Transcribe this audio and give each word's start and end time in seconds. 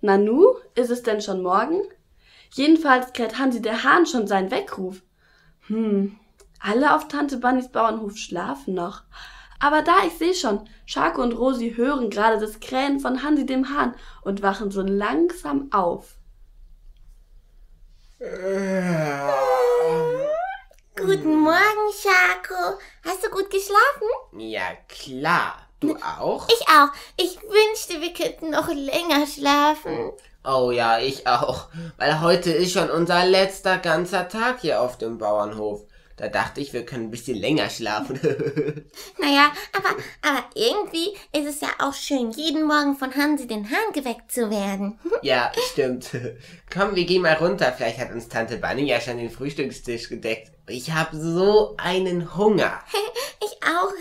Nanu, 0.00 0.54
ist 0.74 0.90
es 0.90 1.02
denn 1.02 1.20
schon 1.20 1.42
morgen? 1.42 1.82
Jedenfalls 2.52 3.12
kräht 3.12 3.38
Hansi 3.38 3.60
der 3.60 3.84
Hahn 3.84 4.06
schon 4.06 4.26
seinen 4.26 4.50
Weckruf. 4.50 5.02
Hm, 5.66 6.16
alle 6.60 6.94
auf 6.94 7.08
Tante 7.08 7.36
Bannys 7.38 7.68
Bauernhof 7.68 8.16
schlafen 8.16 8.74
noch. 8.74 9.02
Aber 9.60 9.82
da, 9.82 10.04
ich 10.06 10.14
seh 10.18 10.34
schon, 10.34 10.68
Schako 10.86 11.22
und 11.22 11.32
Rosi 11.32 11.74
hören 11.74 12.10
gerade 12.10 12.38
das 12.38 12.60
Krähen 12.60 13.00
von 13.00 13.22
Hansi 13.22 13.44
dem 13.44 13.68
Hahn 13.70 13.94
und 14.22 14.42
wachen 14.42 14.70
so 14.70 14.82
langsam 14.82 15.72
auf. 15.72 16.14
Guten 20.96 21.38
Morgen, 21.38 21.92
Schako. 21.92 22.78
Hast 23.04 23.24
du 23.24 23.30
gut 23.30 23.50
geschlafen? 23.50 24.08
Ja, 24.38 24.74
klar. 24.88 25.67
Du 25.80 25.96
auch? 25.96 26.48
Ich 26.48 26.68
auch. 26.68 26.88
Ich 27.16 27.36
wünschte, 27.42 28.00
wir 28.00 28.12
könnten 28.12 28.50
noch 28.50 28.68
länger 28.68 29.26
schlafen. 29.26 30.12
Oh 30.44 30.70
ja, 30.70 30.98
ich 30.98 31.26
auch. 31.26 31.68
Weil 31.98 32.20
heute 32.20 32.50
ist 32.50 32.72
schon 32.72 32.90
unser 32.90 33.24
letzter 33.26 33.78
ganzer 33.78 34.28
Tag 34.28 34.60
hier 34.60 34.80
auf 34.80 34.98
dem 34.98 35.18
Bauernhof. 35.18 35.84
Da 36.16 36.26
dachte 36.26 36.60
ich, 36.60 36.72
wir 36.72 36.84
können 36.84 37.04
ein 37.04 37.10
bisschen 37.12 37.36
länger 37.36 37.70
schlafen. 37.70 38.18
Naja, 39.20 39.52
aber, 39.72 39.90
aber 40.22 40.44
irgendwie 40.54 41.10
ist 41.32 41.46
es 41.46 41.60
ja 41.60 41.68
auch 41.80 41.92
schön, 41.92 42.30
jeden 42.30 42.66
Morgen 42.66 42.96
von 42.96 43.14
Hansi 43.14 43.46
den 43.46 43.70
Hahn 43.70 43.92
geweckt 43.92 44.32
zu 44.32 44.50
werden. 44.50 44.98
ja, 45.22 45.52
stimmt. 45.70 46.10
Komm, 46.72 46.94
wir 46.94 47.04
gehen 47.04 47.22
mal 47.22 47.34
runter. 47.34 47.72
Vielleicht 47.76 47.98
hat 47.98 48.10
uns 48.10 48.28
Tante 48.28 48.56
Bunny 48.56 48.84
ja 48.84 49.00
schon 49.00 49.18
den 49.18 49.30
Frühstückstisch 49.30 50.08
gedeckt. 50.08 50.50
Ich 50.66 50.92
habe 50.92 51.16
so 51.16 51.76
einen 51.76 52.36
Hunger. 52.36 52.80
Ich 53.40 53.56
auch. 53.62 53.92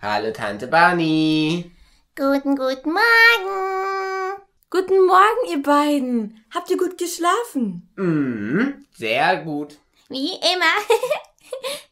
Hallo 0.00 0.30
Tante 0.32 0.66
Bunny. 0.68 1.70
Guten, 2.16 2.56
guten 2.56 2.92
Morgen. 2.92 4.42
Guten 4.70 5.06
Morgen, 5.06 5.48
ihr 5.50 5.62
beiden. 5.62 6.44
Habt 6.54 6.70
ihr 6.70 6.76
gut 6.76 6.98
geschlafen? 6.98 7.90
Mhm, 7.96 8.86
sehr 8.94 9.36
gut. 9.38 9.78
Wie 10.08 10.30
immer. 10.34 10.74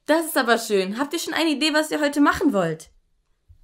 Das 0.04 0.26
ist 0.26 0.36
aber 0.36 0.56
schön. 0.58 0.98
Habt 0.98 1.14
ihr 1.14 1.18
schon 1.18 1.34
eine 1.34 1.50
Idee, 1.50 1.74
was 1.74 1.90
ihr 1.90 2.00
heute 2.00 2.20
machen 2.20 2.52
wollt? 2.52 2.90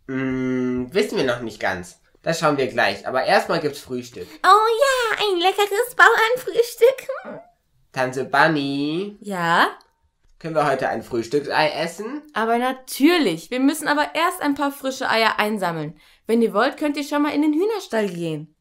Mm, 0.09 0.87
wissen 0.91 1.17
wir 1.17 1.23
noch 1.25 1.39
nicht 1.41 1.61
ganz. 1.61 2.01
Das 2.23 2.41
schauen 2.41 2.57
wir 2.57 2.67
gleich. 2.67 3.07
Aber 3.07 3.23
erstmal 3.25 3.61
gibt's 3.61 3.79
Frühstück. 3.79 4.27
Oh 4.43 4.47
ja, 4.49 5.19
ein 5.25 5.39
leckeres 5.39 5.95
Bauernfrühstück. 5.95 7.43
Tante 7.93 8.25
Bunny, 8.25 9.19
Ja? 9.21 9.79
Können 10.43 10.57
wir 10.57 10.67
heute 10.67 10.89
ein 10.89 11.05
Frühstücksei 11.05 11.71
essen? 11.71 12.21
Aber 12.33 12.59
natürlich. 12.59 13.53
Wir 13.53 13.61
müssen 13.61 13.87
aber 13.87 14.17
erst 14.17 14.43
ein 14.43 14.57
paar 14.57 14.73
frische 14.73 15.09
Eier 15.09 15.39
einsammeln. 15.39 15.97
Wenn 16.27 16.43
ihr 16.43 16.53
wollt, 16.53 16.79
könnt 16.79 16.97
ihr 16.97 17.05
schon 17.05 17.23
mal 17.23 17.33
in 17.33 17.43
den 17.43 17.53
Hühnerstall 17.53 18.09
gehen. 18.09 18.53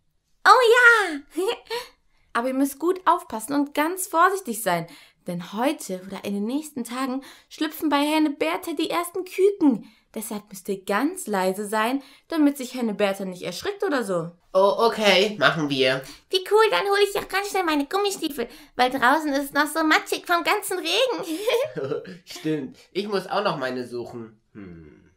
Oh 0.46 1.40
ja. 1.40 1.44
Aber 2.34 2.50
ihr 2.50 2.54
müsst 2.54 2.78
gut 2.78 3.02
aufpassen 3.06 3.54
und 3.54 3.74
ganz 3.74 4.06
vorsichtig 4.06 4.62
sein. 4.62 4.86
Denn 5.26 5.54
heute 5.54 6.04
oder 6.06 6.24
in 6.24 6.36
den 6.36 6.46
nächsten 6.46 6.84
Tagen 6.84 7.24
schlüpfen 7.50 7.90
bei 7.90 7.98
Henne 7.98 8.30
Bertha 8.30 8.74
die 8.74 8.92
ersten 8.92 9.26
Küken. 9.26 9.92
Deshalb 10.14 10.44
müsst 10.50 10.68
ihr 10.68 10.84
ganz 10.84 11.28
leise 11.28 11.66
sein, 11.66 12.04
damit 12.28 12.58
sich 12.58 12.74
Henne 12.74 12.94
Bertha 12.94 13.24
nicht 13.26 13.44
erschrickt 13.44 13.84
oder 13.84 14.04
so. 14.04 14.32
Oh, 14.54 14.76
okay, 14.80 15.38
machen 15.40 15.70
wir. 15.70 16.02
Wie 16.30 16.44
cool, 16.52 16.66
dann 16.70 16.82
hole 16.82 17.04
ich 17.10 17.18
auch 17.18 17.30
ganz 17.30 17.50
schnell 17.50 17.64
meine 17.64 17.86
Gummistiefel, 17.86 18.50
weil 18.76 18.90
draußen 18.90 19.32
ist 19.32 19.46
es 19.46 19.54
noch 19.54 19.68
so 19.68 19.84
matschig 19.84 20.28
vom 20.28 20.44
ganzen 20.44 20.78
Regen. 20.80 22.04
Stimmt. 22.26 22.78
Ich 22.92 23.08
muss 23.08 23.28
auch 23.28 23.44
noch 23.44 23.58
meine 23.58 23.88
suchen. 23.88 24.42
Hm. 24.54 25.10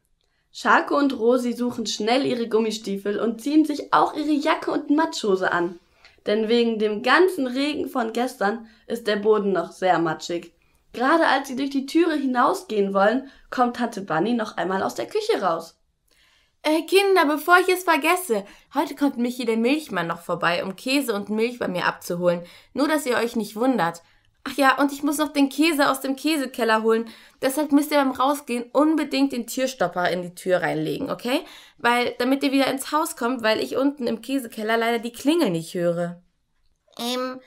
Schako 0.53 0.97
und 0.97 1.19
Rosi 1.19 1.53
suchen 1.53 1.84
schnell 1.86 2.25
ihre 2.25 2.48
Gummistiefel 2.48 3.19
und 3.19 3.41
ziehen 3.41 3.64
sich 3.64 3.92
auch 3.92 4.14
ihre 4.14 4.31
Jacke 4.31 4.70
und 4.70 4.89
Matschhose 4.89 5.51
an. 5.51 5.81
Denn 6.27 6.48
wegen 6.48 6.79
dem 6.79 7.03
ganzen 7.03 7.48
Regen 7.48 7.89
von 7.89 8.12
gestern 8.12 8.69
ist 8.86 9.08
der 9.08 9.17
Boden 9.17 9.51
noch 9.51 9.73
sehr 9.73 9.98
matschig. 9.98 10.54
Gerade 10.95 11.27
als 11.27 11.49
sie 11.49 11.57
durch 11.57 11.71
die 11.71 11.87
Türe 11.87 12.15
hinausgehen 12.15 12.95
wollen, 12.95 13.29
kommt 13.51 13.77
Tante 13.77 14.01
Bunny 14.01 14.33
noch 14.33 14.57
einmal 14.57 14.83
aus 14.83 14.95
der 14.95 15.07
Küche 15.07 15.43
raus. 15.43 15.79
Äh, 16.63 16.83
Kinder, 16.83 17.27
bevor 17.27 17.59
ich 17.59 17.69
es 17.69 17.83
vergesse, 17.83 18.47
heute 18.73 18.95
kommt 18.95 19.19
Michi 19.19 19.45
der 19.45 19.59
Milchmann 19.59 20.07
noch 20.07 20.23
vorbei, 20.23 20.65
um 20.65 20.77
Käse 20.77 21.13
und 21.13 21.29
Milch 21.29 21.59
bei 21.59 21.69
mir 21.69 21.85
abzuholen. 21.85 22.43
Nur, 22.73 22.89
dass 22.89 23.05
ihr 23.05 23.17
euch 23.17 23.37
nicht 23.37 23.55
wundert. 23.57 24.03
Ach 24.45 24.57
ja, 24.57 24.79
und 24.79 24.93
ich 24.93 25.03
muss 25.03 25.19
noch 25.19 25.33
den 25.33 25.49
Käse 25.49 25.91
aus 25.91 26.01
dem 26.01 26.17
Käsekeller 26.17 26.83
holen. 26.83 27.11
Deshalb 27.43 27.73
müsst 27.73 27.91
ihr 27.91 27.99
beim 27.99 28.13
Rausgehen 28.13 28.65
unbedingt 28.73 29.33
den 29.33 29.47
Türstopper 29.47 30.11
in 30.11 30.23
die 30.23 30.35
Tür 30.35 30.63
reinlegen, 30.63 31.11
okay? 31.11 31.41
Weil, 31.79 32.15
damit 32.19 32.43
ihr 32.43 32.53
wieder 32.53 32.71
ins 32.71 32.93
Haus 32.93 33.17
kommt, 33.17 33.43
weil 33.43 33.61
ich 33.61 33.77
unten 33.77 34.07
im 34.07 34.23
Käsekeller 34.23 34.77
leider 34.77 35.01
die 35.01 35.13
Klingel 35.13 35.51
nicht 35.51 35.75
höre. 35.75 36.23
ähm, 36.99 37.41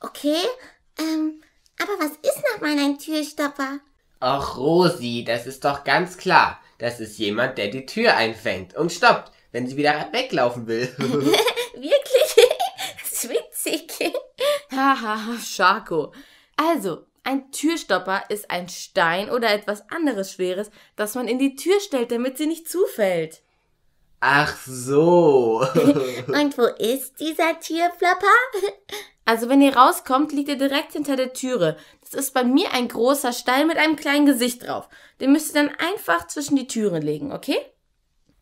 okay. 0.00 0.36
Ähm, 0.98 1.40
aber 1.80 1.92
was 1.98 2.12
ist 2.22 2.42
nochmal 2.52 2.78
ein 2.78 2.98
Türstopper? 2.98 3.80
Ach, 4.20 4.56
Rosi, 4.56 5.24
das 5.26 5.46
ist 5.46 5.64
doch 5.64 5.84
ganz 5.84 6.18
klar. 6.18 6.60
Das 6.78 7.00
ist 7.00 7.18
jemand, 7.18 7.58
der 7.58 7.68
die 7.68 7.86
Tür 7.86 8.16
einfängt 8.16 8.74
und 8.74 8.92
stoppt, 8.92 9.32
wenn 9.52 9.66
sie 9.66 9.76
wieder 9.76 10.08
weglaufen 10.12 10.66
will. 10.66 10.94
Wirklich? 10.98 12.48
Das 13.00 13.12
ist 13.12 13.30
witzig. 13.30 14.12
Haha, 14.70 15.38
Schako. 15.38 16.12
Also, 16.56 17.06
ein 17.22 17.50
Türstopper 17.52 18.24
ist 18.28 18.50
ein 18.50 18.68
Stein 18.68 19.30
oder 19.30 19.52
etwas 19.52 19.88
anderes 19.90 20.32
Schweres, 20.32 20.70
das 20.96 21.14
man 21.14 21.28
in 21.28 21.38
die 21.38 21.54
Tür 21.54 21.80
stellt, 21.80 22.12
damit 22.12 22.38
sie 22.38 22.46
nicht 22.46 22.68
zufällt. 22.68 23.42
Ach 24.20 24.56
so. 24.66 25.60
Und 26.26 26.58
wo 26.58 26.66
ist 26.78 27.18
dieser 27.20 27.58
Türflopper? 27.58 28.26
Also 29.30 29.48
wenn 29.48 29.62
ihr 29.62 29.76
rauskommt, 29.76 30.32
liegt 30.32 30.48
er 30.48 30.56
direkt 30.56 30.94
hinter 30.94 31.14
der 31.14 31.32
Türe. 31.32 31.76
Das 32.00 32.14
ist 32.14 32.34
bei 32.34 32.42
mir 32.42 32.72
ein 32.72 32.88
großer 32.88 33.32
Stein 33.32 33.68
mit 33.68 33.76
einem 33.76 33.94
kleinen 33.94 34.26
Gesicht 34.26 34.66
drauf. 34.66 34.88
Den 35.20 35.30
müsst 35.30 35.54
ihr 35.54 35.62
dann 35.62 35.72
einfach 35.76 36.26
zwischen 36.26 36.56
die 36.56 36.66
Türen 36.66 37.00
legen, 37.00 37.30
okay? 37.30 37.56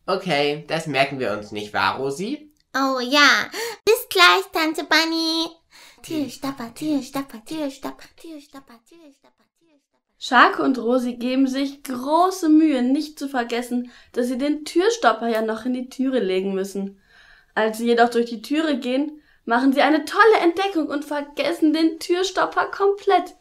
Okay, 0.07 0.65
das 0.67 0.87
merken 0.87 1.19
wir 1.19 1.33
uns 1.33 1.51
nicht 1.51 1.75
wahr, 1.75 1.99
Rosi? 1.99 2.51
Oh 2.73 2.99
ja. 3.01 3.51
Bis 3.85 4.09
gleich, 4.09 4.45
Tante 4.51 4.83
Bunny. 4.83 5.51
Türstopper, 6.01 6.73
Türstopper, 6.73 7.45
Türstopper, 7.45 8.07
Türstopper, 8.19 8.79
Türstopper, 8.89 9.45
Türstopper. 9.59 10.09
Schako 10.17 10.63
und 10.63 10.79
Rosi 10.79 11.17
geben 11.17 11.45
sich 11.45 11.83
große 11.83 12.49
Mühe, 12.49 12.81
nicht 12.81 13.19
zu 13.19 13.29
vergessen, 13.29 13.91
dass 14.13 14.25
sie 14.25 14.39
den 14.39 14.65
Türstopper 14.65 15.27
ja 15.27 15.43
noch 15.43 15.65
in 15.65 15.73
die 15.73 15.89
Türe 15.89 16.17
legen 16.17 16.55
müssen. 16.55 16.99
Als 17.53 17.77
sie 17.77 17.85
jedoch 17.85 18.09
durch 18.09 18.25
die 18.25 18.41
Türe 18.41 18.79
gehen, 18.79 19.18
machen 19.49 19.73
sie 19.73 19.81
eine 19.81 20.05
tolle 20.05 20.37
Entdeckung 20.41 20.87
und 20.87 21.03
vergessen 21.03 21.73
den 21.73 21.99
Türstopper 21.99 22.65
komplett. 22.65 23.35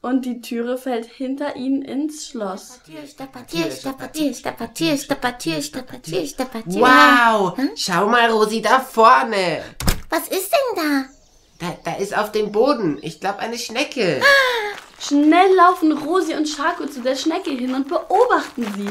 Und 0.00 0.24
die 0.24 0.40
Türe 0.40 0.78
fällt 0.78 1.04
hinter 1.04 1.56
ihnen 1.56 1.82
ins 1.82 2.28
Schloss. 2.28 2.80
Türstopper, 2.86 3.46
Türstopper, 3.46 4.12
Türstopper, 4.12 4.72
Türstopper, 4.72 5.38
Türstopper, 5.38 6.02
Türstopper, 6.02 6.02
Türstopper. 6.02 6.62
Wow, 6.66 7.58
schau 7.76 8.06
mal, 8.06 8.30
Rosi, 8.30 8.62
da 8.62 8.80
vorne. 8.80 9.62
Was 10.08 10.28
ist 10.28 10.50
denn 10.52 10.76
da? 10.76 11.04
Da, 11.58 11.76
da 11.84 11.96
ist 11.98 12.16
auf 12.16 12.32
dem 12.32 12.50
Boden, 12.50 12.98
ich 13.02 13.20
glaube, 13.20 13.40
eine 13.40 13.58
Schnecke. 13.58 14.22
Schnell 14.98 15.54
laufen 15.54 15.92
Rosi 15.92 16.34
und 16.34 16.48
Schako 16.48 16.86
zu 16.86 17.02
der 17.02 17.16
Schnecke 17.16 17.50
hin 17.50 17.74
und 17.74 17.88
beobachten 17.88 18.64
sie. 18.76 18.88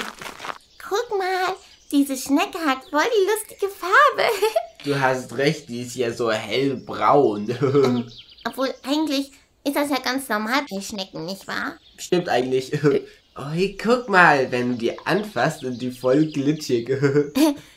Guck 0.88 1.18
mal, 1.18 1.56
diese 1.92 2.16
Schnecke 2.16 2.60
hat 2.60 2.84
voll 2.92 3.02
die 3.02 3.32
lustige 3.32 3.72
Farbe. 3.72 4.30
Du 4.86 5.02
hast 5.02 5.36
recht, 5.36 5.68
die 5.68 5.82
ist 5.82 5.96
ja 5.96 6.14
so 6.14 6.32
hellbraun. 6.32 7.48
Obwohl 8.48 8.72
eigentlich 8.84 9.32
ist 9.64 9.76
das 9.76 9.90
ja 9.90 9.98
ganz 9.98 10.30
normal 10.30 10.62
bei 10.70 10.80
Schnecken, 10.80 11.26
nicht 11.26 11.48
wahr? 11.48 11.78
Stimmt 11.98 12.30
eigentlich. 12.30 12.72
Oh, 13.38 13.50
hey, 13.50 13.78
guck 13.78 14.08
mal, 14.08 14.50
wenn 14.50 14.70
du 14.70 14.78
die 14.78 14.98
anfasst, 15.06 15.60
sind 15.60 15.82
die 15.82 15.92
voll 15.92 16.28
glitschig. 16.28 16.88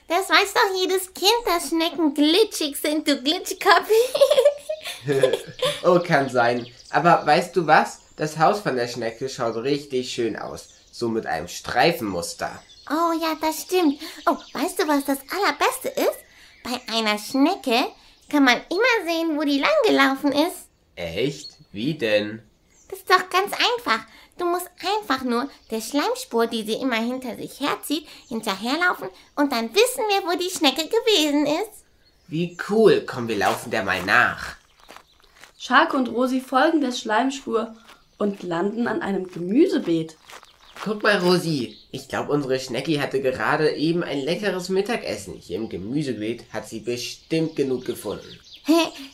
Das 0.07 0.31
weiß 0.31 0.55
doch 0.55 0.81
jedes 0.81 1.13
Kind, 1.13 1.33
dass 1.45 1.71
Schnecken 1.71 2.15
glitschig 2.15 2.77
sind, 2.77 3.09
du 3.09 3.21
Glitschkopf. 3.21 3.91
oh, 5.83 5.99
kann 5.99 6.29
sein. 6.29 6.65
Aber 6.91 7.27
weißt 7.27 7.57
du 7.57 7.67
was? 7.67 7.99
Das 8.15 8.39
Haus 8.39 8.61
von 8.61 8.77
der 8.77 8.87
Schnecke 8.87 9.29
schaut 9.29 9.57
richtig 9.57 10.13
schön 10.13 10.37
aus. 10.37 10.69
So 10.93 11.09
mit 11.09 11.27
einem 11.27 11.49
Streifenmuster. 11.49 12.63
Oh 12.89 13.13
ja, 13.21 13.37
das 13.41 13.63
stimmt. 13.63 14.01
Oh, 14.27 14.37
weißt 14.53 14.79
du, 14.79 14.87
was 14.87 15.05
das 15.07 15.19
Allerbeste 15.29 15.89
ist? 15.89 16.28
Bei 16.69 16.95
einer 16.95 17.19
Schnecke 17.19 17.87
kann 18.29 18.45
man 18.45 18.57
immer 18.69 19.11
sehen, 19.11 19.39
wo 19.39 19.43
die 19.43 19.63
langgelaufen 19.63 20.33
ist. 20.33 20.69
Echt? 20.97 21.57
Wie 21.73 21.95
denn? 21.95 22.43
Das 22.91 22.99
ist 22.99 23.11
doch 23.11 23.31
ganz 23.31 23.53
einfach. 23.53 24.05
Du 24.37 24.45
musst 24.45 24.69
einfach 25.01 25.25
nur 25.25 25.49
der 25.71 25.81
Schleimspur, 25.81 26.47
die 26.47 26.65
sie 26.65 26.75
immer 26.75 26.97
hinter 26.97 27.37
sich 27.37 27.61
herzieht, 27.61 28.07
hinterherlaufen 28.29 29.09
und 29.35 29.51
dann 29.51 29.75
wissen 29.75 30.05
wir, 30.09 30.29
wo 30.29 30.37
die 30.37 30.51
Schnecke 30.51 30.85
gewesen 30.85 31.47
ist. 31.47 31.85
Wie 32.27 32.57
cool. 32.69 33.05
Komm, 33.07 33.29
wir 33.29 33.37
laufen 33.37 33.71
der 33.71 33.85
mal 33.85 34.03
nach. 34.03 34.57
Schako 35.57 35.97
und 35.97 36.09
Rosi 36.09 36.41
folgen 36.41 36.83
der 36.83 36.93
Schleimspur 36.93 37.75
und 38.19 38.43
landen 38.43 38.87
an 38.87 39.01
einem 39.01 39.27
Gemüsebeet. 39.27 40.17
Guck 40.85 41.03
mal, 41.03 41.19
Rosi. 41.19 41.77
Ich 41.91 42.09
glaube, 42.09 42.33
unsere 42.33 42.61
Schnecki 42.61 42.97
hatte 42.97 43.21
gerade 43.21 43.71
eben 43.73 44.03
ein 44.03 44.21
leckeres 44.21 44.69
Mittagessen. 44.69 45.35
Hier 45.35 45.57
im 45.57 45.69
Gemüsebeet 45.69 46.45
hat 46.53 46.69
sie 46.69 46.81
bestimmt 46.81 47.57
genug 47.57 47.85
gefunden. 47.85 48.39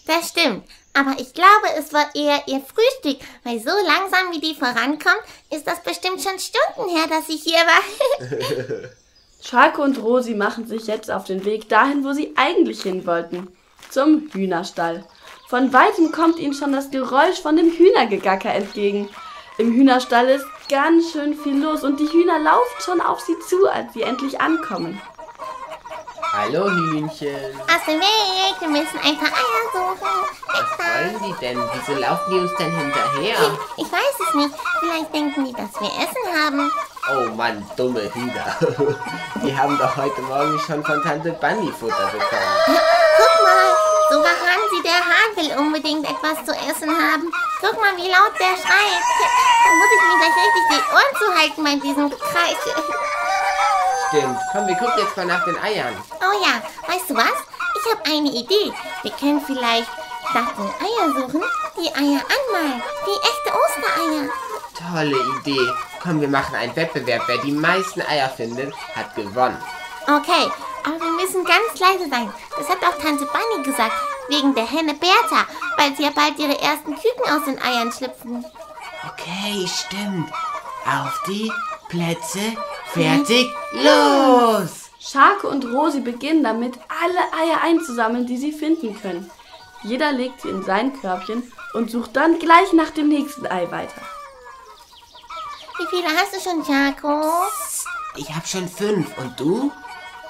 Das 0.06 0.30
stimmt. 0.30 0.64
Aber 0.92 1.12
ich 1.18 1.32
glaube, 1.32 1.68
es 1.78 1.92
war 1.92 2.06
eher 2.14 2.42
ihr 2.46 2.60
Frühstück, 2.60 3.24
weil 3.42 3.58
so 3.58 3.70
langsam 3.70 4.32
wie 4.32 4.40
die 4.40 4.54
vorankommt, 4.54 5.22
ist 5.50 5.66
das 5.66 5.82
bestimmt 5.82 6.20
schon 6.20 6.38
Stunden 6.38 6.94
her, 6.94 7.06
dass 7.08 7.28
ich 7.28 7.42
hier 7.42 7.54
war. 7.54 8.90
Schalke 9.42 9.82
und 9.82 10.00
Rosi 10.02 10.34
machen 10.34 10.66
sich 10.66 10.86
jetzt 10.86 11.10
auf 11.10 11.24
den 11.24 11.44
Weg 11.44 11.68
dahin, 11.68 12.04
wo 12.04 12.12
sie 12.12 12.32
eigentlich 12.36 12.82
hin 12.82 13.06
wollten. 13.06 13.48
Zum 13.90 14.30
Hühnerstall. 14.32 15.04
Von 15.48 15.72
weitem 15.72 16.12
kommt 16.12 16.38
ihnen 16.38 16.54
schon 16.54 16.72
das 16.72 16.90
Geräusch 16.90 17.40
von 17.40 17.56
dem 17.56 17.70
Hühnergegacker 17.70 18.52
entgegen. 18.52 19.08
Im 19.58 19.72
Hühnerstall 19.72 20.28
ist 20.28 20.46
ganz 20.68 21.12
schön 21.12 21.34
viel 21.34 21.62
los 21.62 21.82
und 21.84 21.98
die 22.00 22.08
Hühner 22.10 22.38
laufen 22.38 22.80
schon 22.80 23.00
auf 23.00 23.20
sie 23.20 23.38
zu, 23.48 23.68
als 23.68 23.92
sie 23.92 24.02
endlich 24.02 24.40
ankommen. 24.40 25.00
Hallo 26.32 26.68
Hühnchen. 26.68 27.54
Aus 27.62 27.84
dem 27.86 28.00
Weg, 28.00 28.60
wir 28.60 28.68
müssen 28.68 28.98
ein 29.04 29.16
paar 29.16 29.28
Eier 29.28 29.72
suchen. 29.72 30.08
Was 30.48 30.78
wollen 30.78 31.22
die 31.24 31.40
denn? 31.40 31.58
Wieso 31.74 32.00
laufen 32.00 32.30
die 32.30 32.38
uns 32.40 32.50
denn 32.56 32.76
hinterher? 32.76 33.36
Ich 33.76 33.92
weiß 33.92 34.28
es 34.28 34.34
nicht. 34.34 34.54
Vielleicht 34.80 35.14
denken 35.14 35.44
die, 35.44 35.52
dass 35.52 35.80
wir 35.80 35.88
Essen 35.88 36.44
haben. 36.44 36.72
Oh 37.12 37.30
Mann, 37.34 37.64
dumme 37.76 38.12
Hühner. 38.14 38.56
Die 39.44 39.54
haben 39.56 39.76
doch 39.78 39.94
heute 39.96 40.22
Morgen 40.22 40.58
schon 40.58 40.82
von 40.82 41.02
Tante 41.02 41.32
Bunny 41.32 41.70
Futter 41.70 42.10
bekommen. 42.10 42.56
Guck 42.66 43.44
mal, 43.44 43.53
sogar 44.14 44.38
Hansi 44.46 44.80
der 44.82 45.02
Hahn 45.10 45.30
will 45.34 45.58
unbedingt 45.58 46.04
etwas 46.08 46.38
zu 46.46 46.52
essen 46.52 46.90
haben. 46.90 47.32
Guck 47.60 47.76
mal, 47.80 47.96
wie 47.96 48.10
laut 48.10 48.34
der 48.38 48.54
schreit. 48.54 49.04
Da 49.64 49.70
muss 49.74 49.90
ich 49.96 50.02
mir 50.06 50.18
gleich 50.22 50.36
richtig 50.44 50.64
die 50.70 50.84
Ohren 50.94 51.14
zuhalten 51.18 51.64
bei 51.64 51.74
diesem 51.82 52.10
Gekreische. 52.10 52.72
Stimmt. 54.08 54.38
Komm, 54.52 54.66
wir 54.68 54.76
gucken 54.76 54.98
jetzt 54.98 55.16
mal 55.16 55.26
nach 55.26 55.44
den 55.44 55.58
Eiern. 55.58 55.96
Oh 56.20 56.36
ja, 56.44 56.62
weißt 56.86 57.10
du 57.10 57.16
was? 57.16 57.38
Ich 57.76 57.90
habe 57.90 58.04
eine 58.06 58.30
Idee. 58.30 58.72
Wir 59.02 59.10
können 59.12 59.40
vielleicht 59.44 59.90
nach 60.32 60.52
den 60.54 60.70
Eiern 60.86 61.12
suchen, 61.14 61.42
die 61.76 61.88
Eier 61.88 62.22
anmalen, 62.22 62.82
wie 63.04 63.18
echte 63.18 63.50
Ostereier. 63.50 64.28
Tolle 64.92 65.18
Idee. 65.40 65.72
Komm, 66.00 66.20
wir 66.20 66.28
machen 66.28 66.54
einen 66.54 66.76
Wettbewerb. 66.76 67.22
Wer 67.26 67.38
die 67.38 67.52
meisten 67.52 68.02
Eier 68.02 68.28
findet, 68.28 68.72
hat 68.94 69.14
gewonnen. 69.16 69.60
Okay, 70.06 70.50
aber 70.84 71.00
wir 71.00 71.12
müssen 71.12 71.44
ganz 71.44 71.78
leise 71.78 72.08
sein. 72.10 72.32
Das 72.58 72.68
hat 72.68 72.82
auch 72.82 72.98
Tante 73.00 73.26
Bunny 73.26 73.64
gesagt, 73.64 73.94
wegen 74.28 74.54
der 74.54 74.66
Henne 74.66 74.94
Bertha, 74.94 75.46
weil 75.78 75.96
sie 75.96 76.04
ja 76.04 76.10
bald 76.10 76.38
ihre 76.38 76.60
ersten 76.60 76.94
Küken 76.94 77.32
aus 77.32 77.44
den 77.44 77.60
Eiern 77.60 77.90
schlüpfen. 77.90 78.44
Okay, 79.08 79.66
stimmt. 79.66 80.30
Auf 80.86 81.22
die 81.26 81.50
Plätze, 81.88 82.40
fertig, 82.92 83.46
los! 83.72 84.90
Scharke 85.00 85.48
und 85.48 85.64
Rosi 85.64 86.00
beginnen 86.00 86.44
damit, 86.44 86.78
alle 86.88 87.42
Eier 87.42 87.62
einzusammeln, 87.62 88.26
die 88.26 88.38
sie 88.38 88.52
finden 88.52 88.98
können. 89.00 89.30
Jeder 89.82 90.12
legt 90.12 90.40
sie 90.40 90.48
in 90.48 90.62
sein 90.62 90.98
Körbchen 91.00 91.52
und 91.74 91.90
sucht 91.90 92.16
dann 92.16 92.38
gleich 92.38 92.72
nach 92.72 92.90
dem 92.90 93.08
nächsten 93.08 93.46
Ei 93.46 93.70
weiter. 93.70 94.02
Wie 95.78 95.86
viele 95.90 96.08
hast 96.08 96.34
du 96.34 96.40
schon, 96.40 96.64
Jaco? 96.64 97.22
Ich 98.16 98.34
hab 98.34 98.46
schon 98.46 98.68
fünf. 98.68 99.16
Und 99.18 99.38
du? 99.38 99.72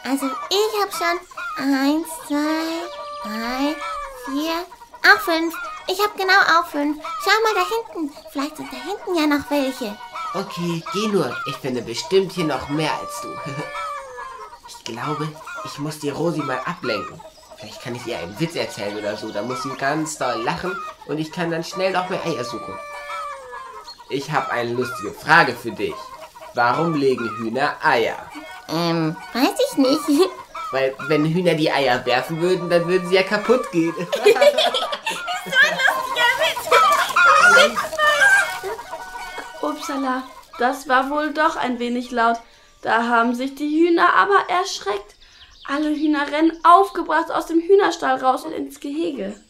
Also 0.05 0.27
ich 0.51 0.81
habe 0.81 0.93
schon 0.93 1.73
eins, 1.75 2.06
zwei, 2.27 2.85
drei, 3.23 3.75
vier, 4.27 4.67
auch 5.03 5.21
fünf. 5.21 5.55
Ich 5.87 5.99
habe 5.99 6.12
genau 6.17 6.41
auch 6.59 6.67
fünf. 6.67 6.99
Schau 7.23 7.31
mal 7.43 7.55
da 7.55 7.97
hinten. 7.97 8.15
Vielleicht 8.31 8.56
sind 8.56 8.69
da 8.71 8.77
hinten 8.77 9.15
ja 9.19 9.27
noch 9.27 9.51
welche. 9.51 9.97
Okay, 10.35 10.83
geh 10.93 11.09
nur. 11.09 11.35
Ich 11.47 11.56
finde 11.56 11.81
bestimmt 11.81 12.33
hier 12.33 12.45
noch 12.45 12.69
mehr 12.69 12.93
als 12.93 13.21
du. 13.23 13.29
Ich 14.67 14.93
glaube, 14.93 15.29
ich 15.65 15.79
muss 15.79 15.99
die 15.99 16.11
Rosi 16.11 16.41
mal 16.41 16.61
ablenken. 16.67 17.19
Vielleicht 17.56 17.83
kann 17.83 17.95
ich 17.95 18.06
ihr 18.06 18.19
einen 18.19 18.39
Witz 18.39 18.55
erzählen 18.55 18.97
oder 18.99 19.17
so. 19.17 19.31
Da 19.31 19.41
muss 19.41 19.62
sie 19.62 19.71
ganz 19.71 20.19
doll 20.19 20.43
lachen 20.43 20.77
und 21.06 21.19
ich 21.19 21.33
kann 21.33 21.51
dann 21.51 21.65
schnell 21.65 21.93
noch 21.93 22.11
mehr 22.11 22.25
Eier 22.25 22.45
suchen. 22.45 22.79
Ich 24.11 24.31
habe 24.31 24.51
eine 24.51 24.73
lustige 24.73 25.12
Frage 25.12 25.55
für 25.55 25.71
dich. 25.71 25.95
Warum 26.53 26.95
legen 26.95 27.29
Hühner 27.39 27.77
Eier? 27.83 28.31
Ähm, 28.69 29.17
weiß 29.33 29.55
ich 29.71 29.77
nicht. 29.79 30.01
Weil 30.71 30.95
wenn 31.09 31.25
Hühner 31.25 31.55
die 31.55 31.71
Eier 31.71 32.05
werfen 32.05 32.41
würden, 32.41 32.69
dann 32.69 32.87
würden 32.89 33.09
sie 33.09 33.15
ja 33.15 33.23
kaputt 33.23 33.71
gehen. 33.71 33.95
Upsala, 39.63 40.25
das 40.59 40.89
war 40.89 41.11
wohl 41.11 41.33
doch 41.33 41.57
ein 41.57 41.79
wenig 41.79 42.11
laut. 42.11 42.39
Da 42.83 43.09
haben 43.09 43.35
sich 43.35 43.55
die 43.55 43.69
Hühner 43.69 44.13
aber 44.15 44.49
erschreckt. 44.49 45.15
Alle 45.67 45.91
Hühner 45.95 46.31
rennen 46.31 46.53
aufgebracht 46.65 47.31
aus 47.31 47.47
dem 47.47 47.61
Hühnerstall 47.61 48.23
raus 48.23 48.45
und 48.45 48.53
ins 48.53 48.81
Gehege. 48.81 49.41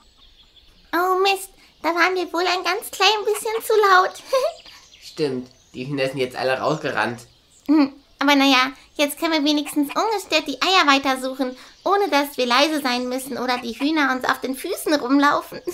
Oh 0.94 1.18
Mist, 1.20 1.50
da 1.82 1.88
waren 1.88 2.14
wir 2.14 2.32
wohl 2.32 2.46
ein 2.46 2.62
ganz 2.62 2.90
klein 2.92 3.24
bisschen 3.24 3.62
zu 3.66 3.72
laut. 3.90 4.12
Stimmt, 5.02 5.48
die 5.74 5.86
Hühner 5.88 6.06
sind 6.06 6.18
jetzt 6.18 6.36
alle 6.36 6.58
rausgerannt. 6.60 7.20
Hm, 7.66 7.92
Aber 8.20 8.36
naja, 8.36 8.70
jetzt 8.94 9.18
können 9.18 9.32
wir 9.32 9.44
wenigstens 9.44 9.90
ungestört 9.94 10.46
die 10.46 10.60
Eier 10.62 10.86
weitersuchen, 10.86 11.56
ohne 11.84 12.08
dass 12.10 12.36
wir 12.36 12.46
leise 12.46 12.80
sein 12.80 13.08
müssen 13.08 13.38
oder 13.38 13.58
die 13.58 13.78
Hühner 13.78 14.12
uns 14.14 14.24
auf 14.24 14.40
den 14.40 14.56
Füßen 14.56 14.94
rumlaufen. 14.94 15.60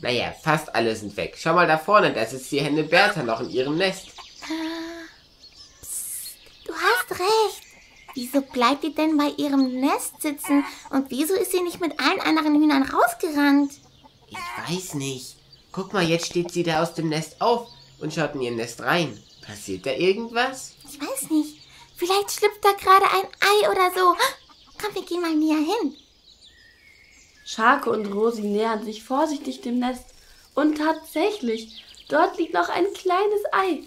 Naja, 0.00 0.32
fast 0.44 0.72
alle 0.76 0.94
sind 0.94 1.16
weg. 1.16 1.36
Schau 1.36 1.54
mal 1.54 1.66
da 1.66 1.76
vorne, 1.76 2.12
da 2.12 2.24
sitzt 2.24 2.52
die 2.52 2.60
Henne 2.60 2.84
Bertha 2.84 3.24
noch 3.24 3.40
in 3.40 3.50
ihrem 3.50 3.76
Nest. 3.76 4.06
Du 6.64 6.72
hast 6.72 7.18
recht. 7.18 7.62
Wieso 8.14 8.40
bleibt 8.40 8.84
die 8.84 8.94
denn 8.94 9.16
bei 9.16 9.30
ihrem 9.36 9.80
Nest 9.80 10.22
sitzen 10.22 10.64
und 10.90 11.10
wieso 11.10 11.34
ist 11.34 11.52
sie 11.52 11.62
nicht 11.62 11.80
mit 11.80 11.98
allen 12.00 12.20
anderen 12.20 12.54
Hühnern 12.54 12.82
rausgerannt? 12.84 13.72
Ich 14.28 14.36
weiß 14.68 14.94
nicht. 14.94 15.36
Guck 15.72 15.92
mal, 15.92 16.04
jetzt 16.04 16.26
steht 16.26 16.50
sie 16.50 16.62
da 16.62 16.82
aus 16.82 16.94
dem 16.94 17.08
Nest 17.08 17.40
auf 17.40 17.68
und 18.00 18.14
schaut 18.14 18.34
in 18.34 18.42
ihr 18.42 18.50
Nest 18.52 18.80
rein. 18.82 19.22
Passiert 19.44 19.86
da 19.86 19.92
irgendwas? 19.92 20.74
Ich 20.88 21.00
weiß 21.00 21.30
nicht. 21.30 21.57
Vielleicht 21.98 22.30
schlüpft 22.30 22.64
da 22.64 22.70
gerade 22.72 23.06
ein 23.06 23.26
Ei 23.40 23.70
oder 23.70 23.90
so. 23.92 24.14
Komm, 24.80 24.94
wir 24.94 25.02
gehen 25.02 25.20
mal 25.20 25.34
näher 25.34 25.58
hin. 25.58 25.96
Scharke 27.44 27.90
und 27.90 28.06
Rosi 28.06 28.42
nähern 28.42 28.84
sich 28.84 29.02
vorsichtig 29.02 29.62
dem 29.62 29.80
Nest. 29.80 30.04
Und 30.54 30.78
tatsächlich, 30.78 31.84
dort 32.08 32.38
liegt 32.38 32.54
noch 32.54 32.68
ein 32.68 32.84
kleines 32.94 33.40
Ei. 33.50 33.82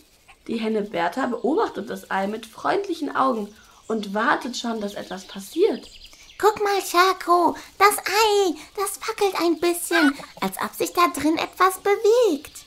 Die 0.47 0.57
Henne 0.57 0.81
Bertha 0.81 1.27
beobachtet 1.27 1.89
das 1.89 2.11
Ei 2.11 2.27
mit 2.27 2.45
freundlichen 2.45 3.15
Augen 3.15 3.55
und 3.87 4.13
wartet 4.13 4.57
schon, 4.57 4.81
dass 4.81 4.95
etwas 4.95 5.25
passiert. 5.25 5.87
Guck 6.37 6.61
mal, 6.61 6.81
Schako, 6.81 7.55
das 7.77 7.97
Ei, 7.97 8.55
das 8.75 8.99
wackelt 9.07 9.35
ein 9.39 9.57
bisschen, 9.61 10.17
als 10.41 10.57
ob 10.61 10.75
sich 10.75 10.91
da 10.91 11.07
drin 11.17 11.37
etwas 11.37 11.79
bewegt. 11.79 12.65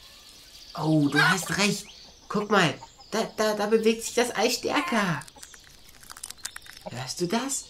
Oh, 0.80 1.06
du 1.08 1.18
hast 1.20 1.58
recht. 1.58 1.86
Guck 2.30 2.50
mal, 2.50 2.72
da, 3.10 3.28
da, 3.36 3.52
da 3.52 3.66
bewegt 3.66 4.04
sich 4.04 4.14
das 4.14 4.34
Ei 4.34 4.48
stärker. 4.48 5.20
Hörst 6.90 7.20
du 7.20 7.26
das? 7.26 7.64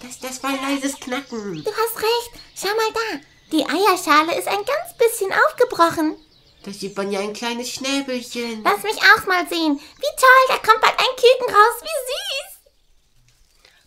Das, 0.00 0.18
das 0.20 0.42
war 0.42 0.50
ein 0.50 0.62
leises 0.62 0.98
Knacken. 0.98 1.64
Du 1.64 1.70
hast 1.70 1.96
recht, 1.96 2.42
schau 2.56 2.68
mal 2.68 2.92
da. 2.94 3.20
Die 3.52 3.64
Eierschale 3.64 4.38
ist 4.38 4.48
ein 4.48 4.64
ganz 4.64 4.96
bisschen 4.96 5.32
aufgebrochen. 5.32 6.16
Da 6.64 6.72
sieht 6.72 6.96
man 6.96 7.10
ja 7.10 7.20
ein 7.20 7.32
kleines 7.32 7.70
Schnäbelchen. 7.70 8.62
Lass 8.64 8.82
mich 8.82 8.96
auch 8.96 9.26
mal 9.26 9.46
sehen. 9.48 9.78
Wie 9.78 10.16
toll, 10.16 10.46
da 10.48 10.56
kommt 10.56 10.80
bald 10.80 10.98
ein 10.98 11.16
Küken 11.16 11.54
raus. 11.54 11.82
Wie 11.82 11.98
süß. 12.12 12.50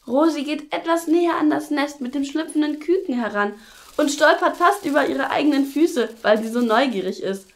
Rosi 0.07 0.43
geht 0.43 0.73
etwas 0.73 1.07
näher 1.07 1.37
an 1.37 1.49
das 1.49 1.69
Nest 1.69 2.01
mit 2.01 2.13
dem 2.13 2.25
schlüpfenden 2.25 2.79
Küken 2.79 3.17
heran 3.19 3.53
und 3.95 4.11
stolpert 4.11 4.57
fast 4.57 4.85
über 4.85 5.07
ihre 5.07 5.29
eigenen 5.29 5.65
Füße, 5.65 6.09
weil 6.23 6.41
sie 6.43 6.49
so 6.49 6.59
neugierig 6.59 7.23
ist. 7.23 7.47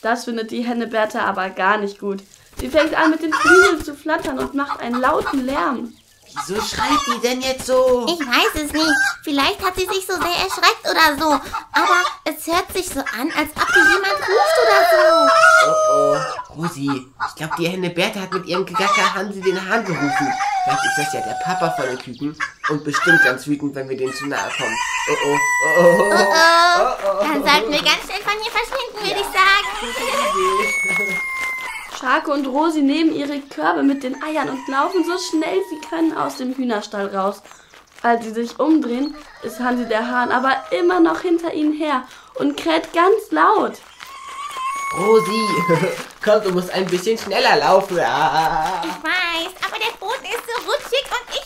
Das 0.00 0.26
findet 0.26 0.52
die 0.52 0.62
Henne 0.62 0.86
Bertha 0.86 1.24
aber 1.24 1.50
gar 1.50 1.78
nicht 1.78 1.98
gut. 1.98 2.22
Sie 2.60 2.68
fängt 2.68 2.94
an, 2.94 3.10
mit 3.10 3.22
den 3.22 3.32
Flügeln 3.32 3.84
zu 3.84 3.94
flattern 3.94 4.38
und 4.38 4.54
macht 4.54 4.80
einen 4.80 5.00
lauten 5.00 5.44
Lärm. 5.44 5.94
Wieso 6.34 6.60
schreit 6.60 6.98
die 7.06 7.20
denn 7.20 7.40
jetzt 7.40 7.66
so? 7.66 8.06
Ich 8.08 8.20
weiß 8.20 8.62
es 8.62 8.72
nicht. 8.72 8.94
Vielleicht 9.22 9.64
hat 9.64 9.74
sie 9.76 9.86
sich 9.86 10.06
so 10.06 10.14
sehr 10.14 10.36
erschreckt 10.44 10.84
oder 10.84 11.16
so. 11.18 11.32
Aber 11.72 12.04
es 12.24 12.46
hört 12.46 12.72
sich 12.72 12.88
so 12.88 13.00
an, 13.00 13.32
als 13.36 13.50
ob 13.56 13.72
hier 13.72 13.82
jemand 13.82 14.18
ruft 14.18 14.58
oder 14.64 14.80
so. 14.92 15.28
Oh 15.66 15.74
oh. 15.92 16.60
Rosi, 16.60 17.06
ich 17.28 17.34
glaube, 17.36 17.54
die 17.58 17.68
Henne 17.68 17.90
Bertha 17.90 18.20
hat 18.20 18.32
mit 18.32 18.46
ihrem 18.46 18.66
Gegacker 18.66 19.14
Hansi 19.14 19.40
den 19.40 19.68
Hahn 19.68 19.84
gerufen. 19.84 20.32
Vielleicht 20.64 20.84
ist 20.84 20.98
das 20.98 21.12
ja 21.14 21.20
der 21.20 21.38
Papa 21.44 21.70
von 21.70 21.86
den 21.86 21.98
Küken 21.98 22.36
und 22.68 22.84
bestimmt 22.84 23.22
ganz 23.24 23.46
wütend, 23.46 23.74
wenn 23.74 23.88
wir 23.88 23.96
denen 23.96 24.14
zu 24.14 24.26
nahe 24.26 24.50
kommen. 24.50 24.76
Oh 25.10 25.16
oh. 25.24 25.38
Oh 25.64 25.80
oh. 25.80 26.12
Oh, 26.12 26.94
oh. 27.04 27.22
Dann 27.22 27.42
sollten 27.44 27.72
wir 27.72 27.82
ganz 27.82 28.04
schnell 28.04 28.22
von 28.22 28.34
hier 28.42 28.52
verschwinden, 28.52 29.00
würde 29.00 29.20
ich 29.20 29.26
sagen. 29.26 31.20
Scharke 31.98 32.30
und 32.30 32.46
Rosi 32.46 32.80
nehmen 32.80 33.12
ihre 33.12 33.40
Körbe 33.40 33.82
mit 33.82 34.04
den 34.04 34.22
Eiern 34.22 34.50
und 34.50 34.68
laufen 34.68 35.04
so 35.04 35.18
schnell 35.18 35.60
sie 35.68 35.80
können 35.88 36.16
aus 36.16 36.36
dem 36.36 36.54
Hühnerstall 36.54 37.14
raus. 37.14 37.42
Als 38.02 38.24
sie 38.24 38.30
sich 38.30 38.60
umdrehen, 38.60 39.16
ist 39.42 39.58
Hansi 39.58 39.86
der 39.86 40.06
Hahn 40.08 40.30
aber 40.30 40.54
immer 40.70 41.00
noch 41.00 41.20
hinter 41.20 41.52
ihnen 41.52 41.72
her 41.72 42.04
und 42.34 42.56
kräht 42.56 42.92
ganz 42.92 43.30
laut. 43.30 43.78
Rosi, 44.96 45.42
komm, 46.24 46.42
du 46.44 46.52
musst 46.52 46.70
ein 46.70 46.86
bisschen 46.86 47.18
schneller 47.18 47.56
laufen. 47.56 47.98
Ah. 47.98 48.80
Ich 48.84 48.90
weiß, 48.90 49.52
aber 49.66 49.78
der 49.78 49.96
Boden 49.98 50.24
ist 50.24 50.44
so 50.46 50.54
rutschig 50.70 51.04
und 51.10 51.26
ich... 51.34 51.44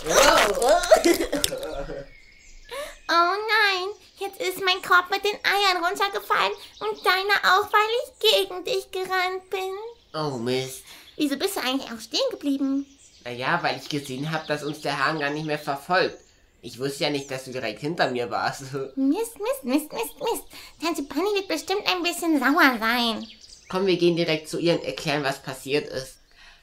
Oh 3.08 3.34
nein, 3.48 3.88
jetzt 4.18 4.40
ist 4.40 4.62
mein 4.62 4.82
Korb 4.82 5.10
mit 5.10 5.24
den 5.24 5.38
Eiern 5.44 5.82
runtergefallen 5.82 6.52
und 6.80 7.06
deiner 7.06 7.56
auch, 7.56 7.68
weil 7.72 7.90
ich 8.04 8.10
gegen 8.30 8.64
dich 8.64 8.90
gerannt 8.90 9.48
bin. 9.48 9.72
Oh 10.14 10.36
Mist. 10.38 10.82
Wieso 11.16 11.36
bist 11.36 11.56
du 11.56 11.60
eigentlich 11.60 11.90
auch 11.90 12.00
stehen 12.00 12.20
geblieben? 12.30 12.86
Naja, 13.24 13.60
weil 13.62 13.78
ich 13.78 13.88
gesehen 13.88 14.30
habe, 14.30 14.46
dass 14.46 14.64
uns 14.64 14.80
der 14.80 15.04
Hahn 15.04 15.18
gar 15.18 15.30
nicht 15.30 15.46
mehr 15.46 15.58
verfolgt. 15.58 16.18
Ich 16.60 16.78
wusste 16.78 17.04
ja 17.04 17.10
nicht, 17.10 17.30
dass 17.30 17.44
du 17.44 17.52
direkt 17.52 17.80
hinter 17.80 18.10
mir 18.10 18.30
warst. 18.30 18.62
Mist, 18.96 19.38
Mist, 19.38 19.64
Mist, 19.64 19.92
Mist, 19.92 20.14
Mist. 20.20 20.44
Tante 20.80 21.02
Bunny 21.02 21.34
wird 21.34 21.48
bestimmt 21.48 21.82
ein 21.86 22.02
bisschen 22.02 22.38
sauer 22.38 22.78
sein. 22.78 23.26
Komm, 23.68 23.86
wir 23.86 23.96
gehen 23.96 24.16
direkt 24.16 24.48
zu 24.48 24.58
ihr 24.58 24.74
und 24.74 24.84
erklären, 24.84 25.24
was 25.24 25.42
passiert 25.42 25.88
ist. 25.88 26.18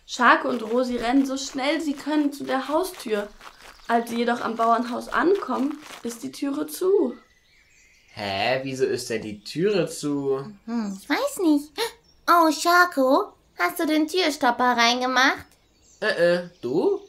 Scharke 0.05 0.47
und 0.47 0.61
Rosi 0.63 0.97
rennen 0.97 1.25
so 1.25 1.37
schnell 1.37 1.81
sie 1.81 1.93
können 1.93 2.31
zu 2.31 2.43
der 2.43 2.67
Haustür. 2.67 3.29
Als 3.87 4.09
sie 4.09 4.17
jedoch 4.17 4.41
am 4.41 4.55
Bauernhaus 4.55 5.07
ankommen, 5.07 5.79
ist 6.03 6.23
die 6.23 6.31
Türe 6.31 6.67
zu. 6.67 7.15
Hä, 8.13 8.59
wieso 8.63 8.85
ist 8.85 9.09
denn 9.09 9.21
die 9.21 9.43
Türe 9.43 9.87
zu? 9.87 10.45
Hm, 10.65 10.99
ich 11.01 11.09
weiß 11.09 11.39
nicht. 11.39 11.71
Oh, 12.27 12.51
Schako, 12.51 13.33
hast 13.59 13.79
du 13.79 13.85
den 13.85 14.07
Türstopper 14.07 14.77
reingemacht? 14.77 15.45
Äh, 16.01 16.35
äh, 16.35 16.49
du? 16.61 17.01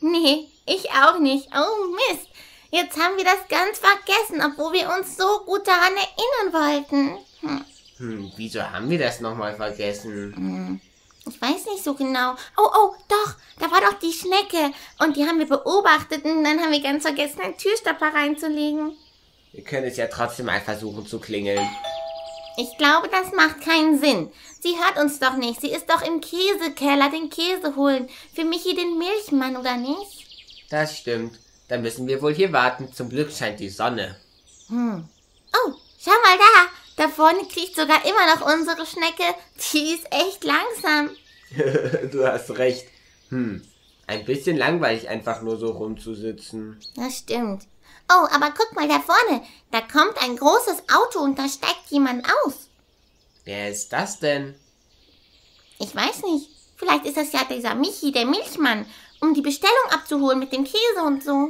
Nee, 0.00 0.48
ich 0.66 0.90
auch 0.90 1.18
nicht. 1.18 1.48
Oh 1.54 1.86
Mist. 2.10 2.28
Jetzt 2.70 2.98
haben 2.98 3.16
wir 3.16 3.24
das 3.24 3.46
ganz 3.48 3.78
vergessen, 3.78 4.42
obwohl 4.44 4.72
wir 4.72 4.90
uns 4.98 5.16
so 5.16 5.40
gut 5.44 5.66
daran 5.66 5.92
erinnern 5.92 6.52
wollten. 6.52 7.18
Hm, 7.40 7.64
Hm, 7.98 8.32
wieso 8.36 8.62
haben 8.62 8.90
wir 8.90 8.98
das 8.98 9.20
nochmal 9.20 9.54
vergessen? 9.54 10.80
ich 11.28 11.40
weiß 11.40 11.66
nicht 11.66 11.84
so 11.84 11.94
genau. 11.94 12.34
Oh, 12.56 12.68
oh, 12.74 12.94
doch, 13.08 13.34
da 13.60 13.70
war 13.70 13.80
doch 13.80 13.98
die 14.00 14.12
Schnecke. 14.12 14.74
Und 14.98 15.16
die 15.16 15.24
haben 15.24 15.38
wir 15.38 15.46
beobachtet 15.46 16.24
und 16.24 16.42
dann 16.42 16.60
haben 16.60 16.72
wir 16.72 16.82
ganz 16.82 17.02
vergessen, 17.02 17.42
einen 17.42 17.56
Türstopper 17.58 18.12
reinzulegen. 18.12 18.96
Wir 19.52 19.62
können 19.62 19.86
es 19.86 19.98
ja 19.98 20.06
trotzdem 20.08 20.46
mal 20.46 20.60
versuchen 20.60 21.06
zu 21.06 21.20
klingeln. 21.20 21.60
Ich 22.56 22.76
glaube, 22.76 23.08
das 23.08 23.32
macht 23.32 23.62
keinen 23.62 23.98
Sinn. 23.98 24.30
Sie 24.60 24.76
hört 24.76 24.98
uns 24.98 25.18
doch 25.18 25.36
nicht. 25.36 25.60
Sie 25.60 25.70
ist 25.70 25.88
doch 25.88 26.02
im 26.02 26.20
Käsekeller 26.20 27.10
den 27.10 27.30
Käse 27.30 27.76
holen. 27.76 28.08
Für 28.34 28.44
Michi 28.44 28.74
den 28.74 28.98
Milchmann, 28.98 29.56
oder 29.56 29.76
nicht? 29.76 30.26
Das 30.70 30.96
stimmt. 30.96 31.38
Dann 31.68 31.82
müssen 31.82 32.06
wir 32.06 32.20
wohl 32.20 32.34
hier 32.34 32.52
warten. 32.52 32.92
Zum 32.92 33.08
Glück 33.08 33.32
scheint 33.32 33.60
die 33.60 33.70
Sonne. 33.70 34.16
Oh, 34.70 35.72
schau 35.98 36.10
mal 36.10 36.38
da. 36.38 36.68
Da 36.96 37.08
vorne 37.08 37.44
kriecht 37.48 37.74
sogar 37.74 38.04
immer 38.04 38.34
noch 38.34 38.54
unsere 38.54 38.86
Schnecke. 38.86 39.24
Die 39.72 39.94
ist 39.94 40.06
echt 40.10 40.44
langsam. 40.44 41.10
du 42.12 42.26
hast 42.26 42.50
recht. 42.58 42.86
Hm, 43.30 43.62
ein 44.06 44.24
bisschen 44.24 44.56
langweilig 44.56 45.08
einfach 45.08 45.42
nur 45.42 45.58
so 45.58 45.70
rumzusitzen. 45.70 46.78
Das 46.96 47.18
stimmt. 47.18 47.66
Oh, 48.14 48.26
aber 48.30 48.52
guck 48.56 48.74
mal 48.74 48.88
da 48.88 49.00
vorne. 49.00 49.42
Da 49.70 49.80
kommt 49.80 50.22
ein 50.22 50.36
großes 50.36 50.82
Auto 50.92 51.20
und 51.20 51.38
da 51.38 51.48
steigt 51.48 51.88
jemand 51.88 52.26
aus. 52.44 52.68
Wer 53.44 53.70
ist 53.70 53.92
das 53.92 54.18
denn? 54.18 54.54
Ich 55.78 55.94
weiß 55.94 56.22
nicht. 56.24 56.50
Vielleicht 56.76 57.06
ist 57.06 57.16
das 57.16 57.32
ja 57.32 57.40
dieser 57.48 57.74
Michi, 57.74 58.12
der 58.12 58.26
Milchmann, 58.26 58.86
um 59.20 59.34
die 59.34 59.40
Bestellung 59.40 59.90
abzuholen 59.90 60.38
mit 60.38 60.52
dem 60.52 60.64
Käse 60.64 61.02
und 61.06 61.22
so. 61.22 61.48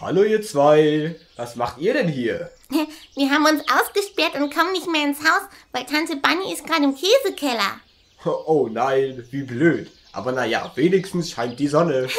Hallo 0.00 0.24
ihr 0.24 0.42
zwei, 0.42 1.18
was 1.36 1.56
macht 1.56 1.78
ihr 1.78 1.92
denn 1.92 2.08
hier? 2.08 2.50
Wir 3.14 3.30
haben 3.30 3.46
uns 3.46 3.62
ausgesperrt 3.70 4.34
und 4.34 4.54
kommen 4.54 4.72
nicht 4.72 4.90
mehr 4.90 5.04
ins 5.04 5.20
Haus, 5.20 5.42
weil 5.72 5.84
Tante 5.86 6.16
Bunny 6.16 6.52
ist 6.52 6.66
gerade 6.66 6.84
im 6.84 6.94
Käsekeller. 6.94 7.80
Oh 8.24 8.68
nein, 8.68 9.24
wie 9.30 9.42
blöd. 9.44 9.88
Aber 10.12 10.32
naja, 10.32 10.72
wenigstens 10.74 11.30
scheint 11.30 11.60
die 11.60 11.68
Sonne. 11.68 12.08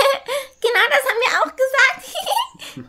Genau 0.59 0.85
das 0.89 1.03
haben 1.07 1.19
wir 1.19 1.39
auch 1.39 1.55
gesagt. 1.55 1.66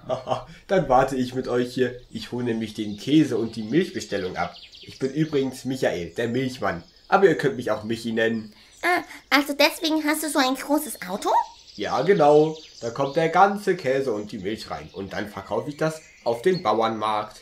Haha, 0.08 0.46
Dann 0.66 0.88
warte 0.88 1.16
ich 1.16 1.34
mit 1.34 1.48
euch 1.48 1.74
hier. 1.74 2.00
Ich 2.10 2.32
hole 2.32 2.44
nämlich 2.44 2.74
den 2.74 2.96
Käse 2.96 3.36
und 3.36 3.56
die 3.56 3.62
Milchbestellung 3.62 4.36
ab. 4.36 4.54
Ich 4.82 4.98
bin 4.98 5.12
übrigens 5.12 5.64
Michael, 5.64 6.10
der 6.10 6.28
Milchmann. 6.28 6.82
Aber 7.08 7.26
ihr 7.26 7.36
könnt 7.36 7.56
mich 7.56 7.70
auch 7.70 7.84
Michi 7.84 8.12
nennen. 8.12 8.52
ah, 8.82 9.02
also 9.30 9.54
deswegen 9.54 10.04
hast 10.04 10.22
du 10.22 10.28
so 10.28 10.38
ein 10.38 10.54
großes 10.54 11.02
Auto? 11.08 11.30
Ja, 11.74 12.02
genau. 12.02 12.56
Da 12.80 12.90
kommt 12.90 13.16
der 13.16 13.28
ganze 13.28 13.76
Käse 13.76 14.12
und 14.12 14.32
die 14.32 14.38
Milch 14.38 14.70
rein. 14.70 14.90
Und 14.92 15.12
dann 15.12 15.28
verkaufe 15.28 15.70
ich 15.70 15.76
das 15.76 16.02
auf 16.24 16.42
den 16.42 16.62
Bauernmarkt. 16.62 17.40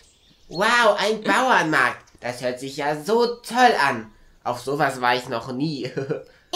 Wow, 0.48 0.96
ein 0.98 1.22
Bauernmarkt. 1.22 2.04
Das 2.20 2.42
hört 2.42 2.60
sich 2.60 2.76
ja 2.76 3.02
so 3.02 3.26
toll 3.36 3.74
an. 3.86 4.10
Auf 4.44 4.60
sowas 4.60 5.00
war 5.00 5.16
ich 5.16 5.28
noch 5.28 5.52
nie. 5.52 5.90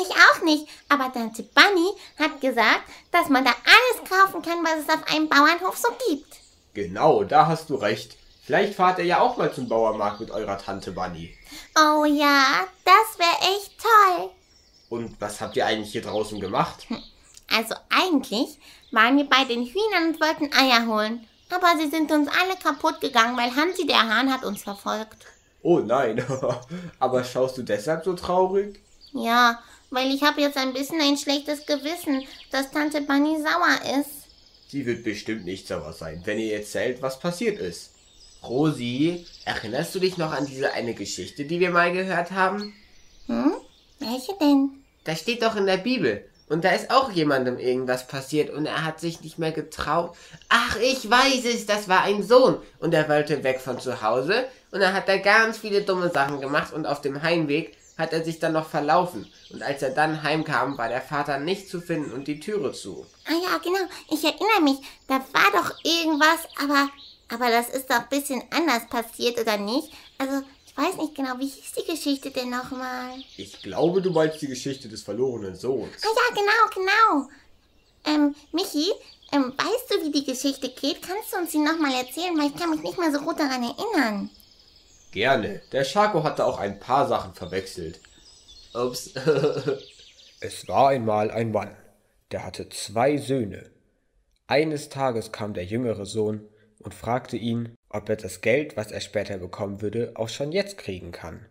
Ich 0.03 0.11
auch 0.11 0.43
nicht, 0.43 0.67
aber 0.89 1.13
Tante 1.13 1.43
Bunny 1.43 1.91
hat 2.19 2.41
gesagt, 2.41 2.85
dass 3.13 3.29
man 3.29 3.45
da 3.45 3.51
alles 3.51 4.09
kaufen 4.09 4.43
kann, 4.43 4.65
was 4.65 4.85
es 4.85 4.89
auf 4.89 5.07
einem 5.13 5.29
Bauernhof 5.29 5.77
so 5.77 5.89
gibt. 6.09 6.41
Genau, 6.75 7.25
da 7.25 7.47
hast 7.47 7.71
du 7.71 7.75
recht. 7.75 8.17
Vielleicht 8.43 8.75
fahrt 8.75 8.99
ihr 8.99 9.05
ja 9.05 9.21
auch 9.21 9.37
mal 9.37 9.53
zum 9.53 9.69
Bauernmarkt 9.69 10.21
mit 10.21 10.31
eurer 10.31 10.59
Tante 10.59 10.93
Bunny. 10.93 11.37
Oh 11.77 12.05
ja, 12.05 12.67
das 12.85 13.19
wäre 13.19 13.55
echt 13.55 13.73
toll. 13.79 14.31
Und 14.89 15.21
was 15.21 15.41
habt 15.41 15.57
ihr 15.57 15.67
eigentlich 15.67 15.93
hier 15.93 16.03
draußen 16.03 16.41
gemacht? 16.41 16.87
Also 17.53 17.75
eigentlich 17.91 18.59
waren 18.93 19.17
wir 19.17 19.29
bei 19.29 19.45
den 19.45 19.65
Hühnern 19.65 20.09
und 20.09 20.21
wollten 20.21 20.53
Eier 20.53 20.87
holen. 20.87 21.27
Aber 21.51 21.77
sie 21.79 21.91
sind 21.91 22.13
uns 22.13 22.29
alle 22.29 22.57
kaputt 22.57 23.01
gegangen, 23.01 23.37
weil 23.37 23.55
Hansi 23.55 23.87
der 23.87 24.09
Hahn 24.09 24.33
hat 24.33 24.45
uns 24.45 24.63
verfolgt. 24.63 25.27
Oh 25.63 25.81
nein, 25.81 26.25
aber 27.01 27.25
schaust 27.25 27.59
du 27.59 27.63
deshalb 27.63 28.05
so 28.05 28.15
traurig? 28.15 28.81
Ja, 29.13 29.61
weil 29.91 30.15
ich 30.15 30.23
habe 30.23 30.41
jetzt 30.41 30.57
ein 30.57 30.73
bisschen 30.73 31.01
ein 31.01 31.17
schlechtes 31.17 31.67
Gewissen, 31.67 32.27
dass 32.51 32.71
Tante 32.71 33.03
Bunny 33.03 33.37
sauer 33.39 34.01
ist. 34.01 34.11
Sie 34.69 34.87
wird 34.87 35.03
bestimmt 35.03 35.45
nicht 35.45 35.67
sauer 35.67 35.93
sein, 35.93 36.23
wenn 36.25 36.39
ihr 36.39 36.55
erzählt, 36.57 37.03
was 37.03 37.19
passiert 37.19 37.59
ist. 37.59 37.91
Rosi, 38.43 39.27
erinnerst 39.45 39.95
du 39.95 39.99
dich 39.99 40.17
noch 40.17 40.33
an 40.33 40.47
diese 40.47 40.73
eine 40.73 40.95
Geschichte, 40.95 41.45
die 41.45 41.61
wir 41.61 41.71
mal 41.71 41.93
gehört 41.93 42.31
haben? 42.31 42.73
Hm? 43.27 43.53
Welche 43.99 44.33
denn? 44.41 44.71
Das 45.05 45.21
steht 45.21 45.43
doch 45.43 45.57
in 45.57 45.67
der 45.67 45.77
Bibel. 45.77 46.25
Und 46.49 46.65
da 46.65 46.71
ist 46.71 46.91
auch 46.91 47.13
jemandem 47.13 47.59
irgendwas 47.59 48.09
passiert 48.09 48.51
und 48.51 48.67
er 48.67 48.85
hat 48.85 48.99
sich 48.99 49.21
nicht 49.21 49.39
mehr 49.39 49.53
getraut. 49.53 50.17
Ach, 50.49 50.77
ich 50.81 51.09
weiß 51.09 51.45
es, 51.45 51.67
das 51.67 51.89
war 51.89 52.03
ein 52.03 52.25
Sohn. 52.25 52.59
Und 52.81 52.93
er 52.93 53.09
wollte 53.09 53.45
weg 53.45 53.61
von 53.61 53.79
zu 53.79 54.03
Hause 54.03 54.47
und 54.73 54.81
dann 54.81 54.93
hat 54.93 55.09
er 55.09 55.19
ganz 55.19 55.59
viele 55.59 55.83
dumme 55.83 56.11
Sachen 56.11 56.41
gemacht 56.41 56.73
und 56.73 56.87
auf 56.87 57.01
dem 57.01 57.23
Heimweg 57.23 57.77
hat 58.01 58.13
er 58.13 58.25
sich 58.25 58.41
dann 58.41 58.55
noch 58.55 58.69
verlaufen. 58.69 59.31
Und 59.51 59.63
als 59.63 59.83
er 59.83 59.91
dann 59.91 60.23
heimkam, 60.23 60.77
war 60.79 60.89
der 60.89 61.03
Vater 61.03 61.39
nicht 61.39 61.69
zu 61.69 61.81
finden 61.81 62.13
und 62.13 62.27
die 62.27 62.41
Türe 62.41 62.73
zu. 62.73 63.07
Ah 63.27 63.33
ja, 63.33 63.59
genau. 63.59 63.89
Ich 64.11 64.25
erinnere 64.25 64.63
mich. 64.63 64.79
Da 65.07 65.21
war 65.33 65.53
doch 65.53 65.73
irgendwas, 65.85 66.41
aber, 66.61 66.89
aber 67.29 67.51
das 67.51 67.69
ist 67.69 67.89
doch 67.89 68.01
ein 68.01 68.09
bisschen 68.09 68.43
anders 68.51 68.89
passiert, 68.89 69.39
oder 69.39 69.57
nicht? 69.57 69.93
Also, 70.19 70.43
ich 70.67 70.77
weiß 70.77 70.97
nicht 70.97 71.15
genau, 71.15 71.39
wie 71.39 71.47
hieß 71.47 71.73
die 71.79 71.91
Geschichte 71.91 72.31
denn 72.31 72.51
nochmal? 72.51 73.13
Ich 73.37 73.63
glaube, 73.63 74.03
du 74.03 74.11
meinst 74.11 74.41
die 74.41 74.49
Geschichte 74.49 74.89
des 74.89 75.03
verlorenen 75.03 75.55
Sohns. 75.55 75.93
Ah 76.03 76.09
ja, 76.09 76.35
genau, 76.35 76.75
genau. 76.75 77.29
Ähm, 78.05 78.35
Michi, 78.53 78.91
ähm, 79.33 79.53
weißt 79.57 79.91
du, 79.91 80.05
wie 80.05 80.11
die 80.11 80.25
Geschichte 80.25 80.71
geht? 80.71 81.03
Kannst 81.03 81.33
du 81.33 81.39
uns 81.39 81.51
die 81.51 81.59
nochmal 81.59 81.93
erzählen? 81.93 82.37
Weil 82.37 82.49
ich 82.49 82.57
kann 82.57 82.71
mich 82.71 82.83
nicht 82.83 82.99
mehr 82.99 83.13
so 83.13 83.21
gut 83.21 83.39
daran 83.39 83.63
erinnern. 83.63 84.31
Gerne. 85.11 85.61
Der 85.73 85.85
Schako 85.85 86.23
hatte 86.23 86.45
auch 86.45 86.59
ein 86.59 86.79
paar 86.79 87.09
Sachen 87.09 87.35
verwechselt. 87.35 88.01
Ups. 88.75 89.15
Es 90.43 90.67
war 90.69 90.89
einmal 90.89 91.31
ein 91.31 91.53
Mann, 91.53 91.77
der 92.33 92.47
hatte 92.47 92.71
zwei 92.71 93.19
Söhne. 93.19 93.71
Eines 94.47 94.89
Tages 94.89 95.33
kam 95.33 95.53
der 95.53 95.67
jüngere 95.67 96.07
Sohn 96.07 96.49
und 96.79 96.95
fragte 96.95 97.37
ihn, 97.37 97.77
ob 97.91 98.09
er 98.09 98.17
das 98.17 98.41
Geld, 98.41 98.75
was 98.75 98.91
er 98.91 99.03
später 99.03 99.37
bekommen 99.37 99.83
würde, 99.83 100.13
auch 100.15 100.31
schon 100.31 100.51
jetzt 100.51 100.79
kriegen 100.79 101.13
kann. 101.13 101.45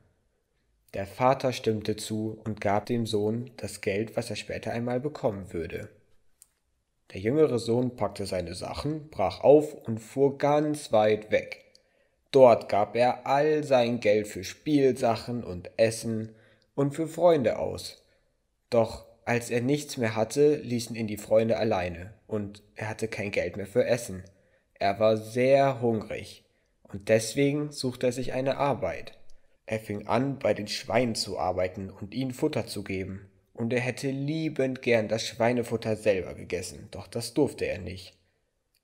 Der 0.95 1.05
Vater 1.05 1.53
stimmte 1.53 1.97
zu 1.97 2.41
und 2.45 2.61
gab 2.61 2.87
dem 2.87 3.05
Sohn 3.05 3.51
das 3.57 3.81
Geld, 3.81 4.17
was 4.17 4.31
er 4.31 4.35
später 4.35 4.71
einmal 4.71 4.99
bekommen 4.99 5.53
würde. 5.53 5.89
Der 7.13 7.21
jüngere 7.21 7.59
Sohn 7.59 7.95
packte 7.95 8.25
seine 8.25 8.55
Sachen, 8.55 9.09
brach 9.11 9.41
auf 9.41 9.75
und 9.87 9.99
fuhr 9.99 10.39
ganz 10.39 10.91
weit 10.91 11.29
weg. 11.29 11.68
Dort 12.31 12.69
gab 12.69 12.95
er 12.95 13.25
all 13.25 13.63
sein 13.63 14.00
Geld 14.00 14.27
für 14.27 14.43
Spielsachen 14.43 15.43
und 15.43 15.71
Essen 15.77 16.36
und 16.75 16.93
für 16.93 17.07
Freunde 17.07 17.57
aus. 17.57 18.03
Doch 18.69 19.05
als 19.25 19.50
er 19.50 19.62
nichts 19.62 19.98
mehr 19.98 20.15
hatte, 20.15 20.55
ließen 20.55 20.95
ihn 20.95 21.07
die 21.07 21.17
Freunde 21.17 21.57
alleine, 21.57 22.13
und 22.25 22.63
er 22.75 22.89
hatte 22.89 23.07
kein 23.07 23.29
Geld 23.29 23.57
mehr 23.57 23.67
für 23.67 23.86
Essen. 23.86 24.24
Er 24.74 25.00
war 25.00 25.17
sehr 25.17 25.81
hungrig, 25.81 26.43
und 26.83 27.09
deswegen 27.09 27.71
suchte 27.71 28.07
er 28.07 28.12
sich 28.12 28.33
eine 28.33 28.57
Arbeit. 28.57 29.17
Er 29.67 29.79
fing 29.79 30.07
an, 30.07 30.39
bei 30.39 30.55
den 30.55 30.67
Schweinen 30.67 31.13
zu 31.13 31.38
arbeiten 31.38 31.91
und 31.91 32.15
ihnen 32.15 32.31
Futter 32.31 32.65
zu 32.65 32.83
geben, 32.83 33.29
und 33.53 33.71
er 33.71 33.81
hätte 33.81 34.09
liebend 34.09 34.81
gern 34.81 35.07
das 35.07 35.27
Schweinefutter 35.27 35.95
selber 35.95 36.33
gegessen, 36.33 36.88
doch 36.89 37.07
das 37.07 37.36
durfte 37.36 37.65
er 37.65 37.77
nicht. 37.77 38.17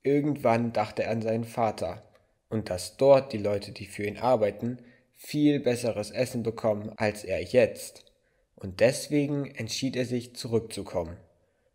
Irgendwann 0.04 0.72
dachte 0.72 1.02
er 1.02 1.10
an 1.10 1.22
seinen 1.22 1.44
Vater, 1.44 2.04
und 2.48 2.70
dass 2.70 2.96
dort 2.96 3.32
die 3.32 3.38
Leute, 3.38 3.72
die 3.72 3.86
für 3.86 4.04
ihn 4.04 4.18
arbeiten, 4.18 4.78
viel 5.16 5.60
besseres 5.60 6.10
Essen 6.10 6.42
bekommen 6.42 6.92
als 6.96 7.24
er 7.24 7.42
jetzt, 7.42 8.04
und 8.54 8.80
deswegen 8.80 9.46
entschied 9.54 9.96
er 9.96 10.04
sich 10.04 10.34
zurückzukommen. 10.34 11.16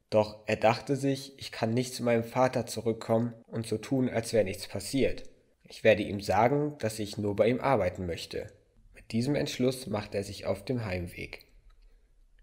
Doch 0.10 0.40
er 0.46 0.58
dachte 0.58 0.96
sich, 0.96 1.34
ich 1.40 1.52
kann 1.52 1.74
nicht 1.74 1.94
zu 1.94 2.04
meinem 2.04 2.24
Vater 2.24 2.66
zurückkommen 2.66 3.34
und 3.48 3.66
so 3.66 3.78
tun, 3.78 4.10
als 4.10 4.34
wäre 4.34 4.44
nichts 4.44 4.68
passiert. 4.68 5.24
Ich 5.64 5.84
werde 5.86 6.04
ihm 6.04 6.20
sagen, 6.20 6.76
dass 6.80 7.00
ich 7.00 7.18
nur 7.18 7.36
bei 7.36 7.48
ihm 7.48 7.62
arbeiten 7.62 8.06
möchte. 8.06 8.48
Mit 8.94 9.12
diesem 9.14 9.36
Entschluss 9.36 9.88
machte 9.88 10.18
er 10.18 10.24
sich 10.24 10.46
auf 10.46 10.66
dem 10.66 10.84
Heimweg. 10.84 11.46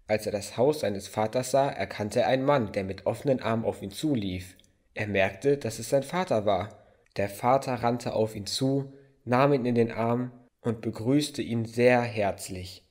Als 0.07 0.25
er 0.25 0.31
das 0.31 0.57
Haus 0.57 0.79
seines 0.79 1.07
Vaters 1.07 1.51
sah, 1.51 1.69
erkannte 1.69 2.21
er 2.21 2.27
einen 2.27 2.43
Mann, 2.43 2.71
der 2.71 2.83
mit 2.83 3.05
offenen 3.05 3.39
Armen 3.39 3.65
auf 3.65 3.83
ihn 3.83 3.91
zulief. 3.91 4.55
Er 4.95 5.05
merkte, 5.05 5.57
dass 5.57 5.77
es 5.77 5.89
sein 5.89 6.01
Vater 6.01 6.47
war. 6.47 6.78
Der 7.17 7.29
Vater 7.29 7.75
rannte 7.75 8.13
auf 8.13 8.35
ihn 8.35 8.45
zu, 8.45 8.93
nahm 9.25 9.53
ihn 9.53 9.65
in 9.65 9.75
den 9.75 9.91
Arm 9.91 10.31
und 10.61 10.81
begrüßte 10.81 11.41
ihn 11.41 11.65
sehr 11.65 12.01
herzlich. 12.01 12.85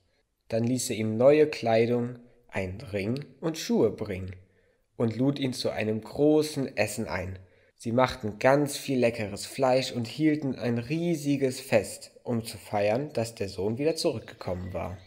Dann 0.49 0.65
ließ 0.65 0.91
er 0.91 0.97
ihm 0.97 1.17
neue 1.17 1.47
Kleidung, 1.47 2.19
einen 2.49 2.81
Ring 2.81 3.25
und 3.41 3.59
Schuhe 3.59 3.91
bringen 3.91 4.35
und 4.97 5.17
lud 5.17 5.39
ihn 5.39 5.53
zu 5.53 5.71
einem 5.71 6.01
großen 6.01 6.77
Essen 6.77 7.07
ein. 7.07 7.39
Sie 7.77 7.93
machten 7.93 8.39
ganz 8.39 8.77
viel 8.77 8.99
leckeres 8.99 9.47
Fleisch 9.47 9.93
und 9.93 10.09
hielten 10.09 10.57
ein 10.57 10.79
riesiges 10.79 11.61
Fest, 11.61 12.11
um 12.25 12.45
zu 12.45 12.59
feiern, 12.59 13.13
dass 13.13 13.37
der 13.37 13.49
Sohn 13.49 13.79
wieder 13.79 13.95
zurückgekommen 13.95 14.73
war. 14.73 14.99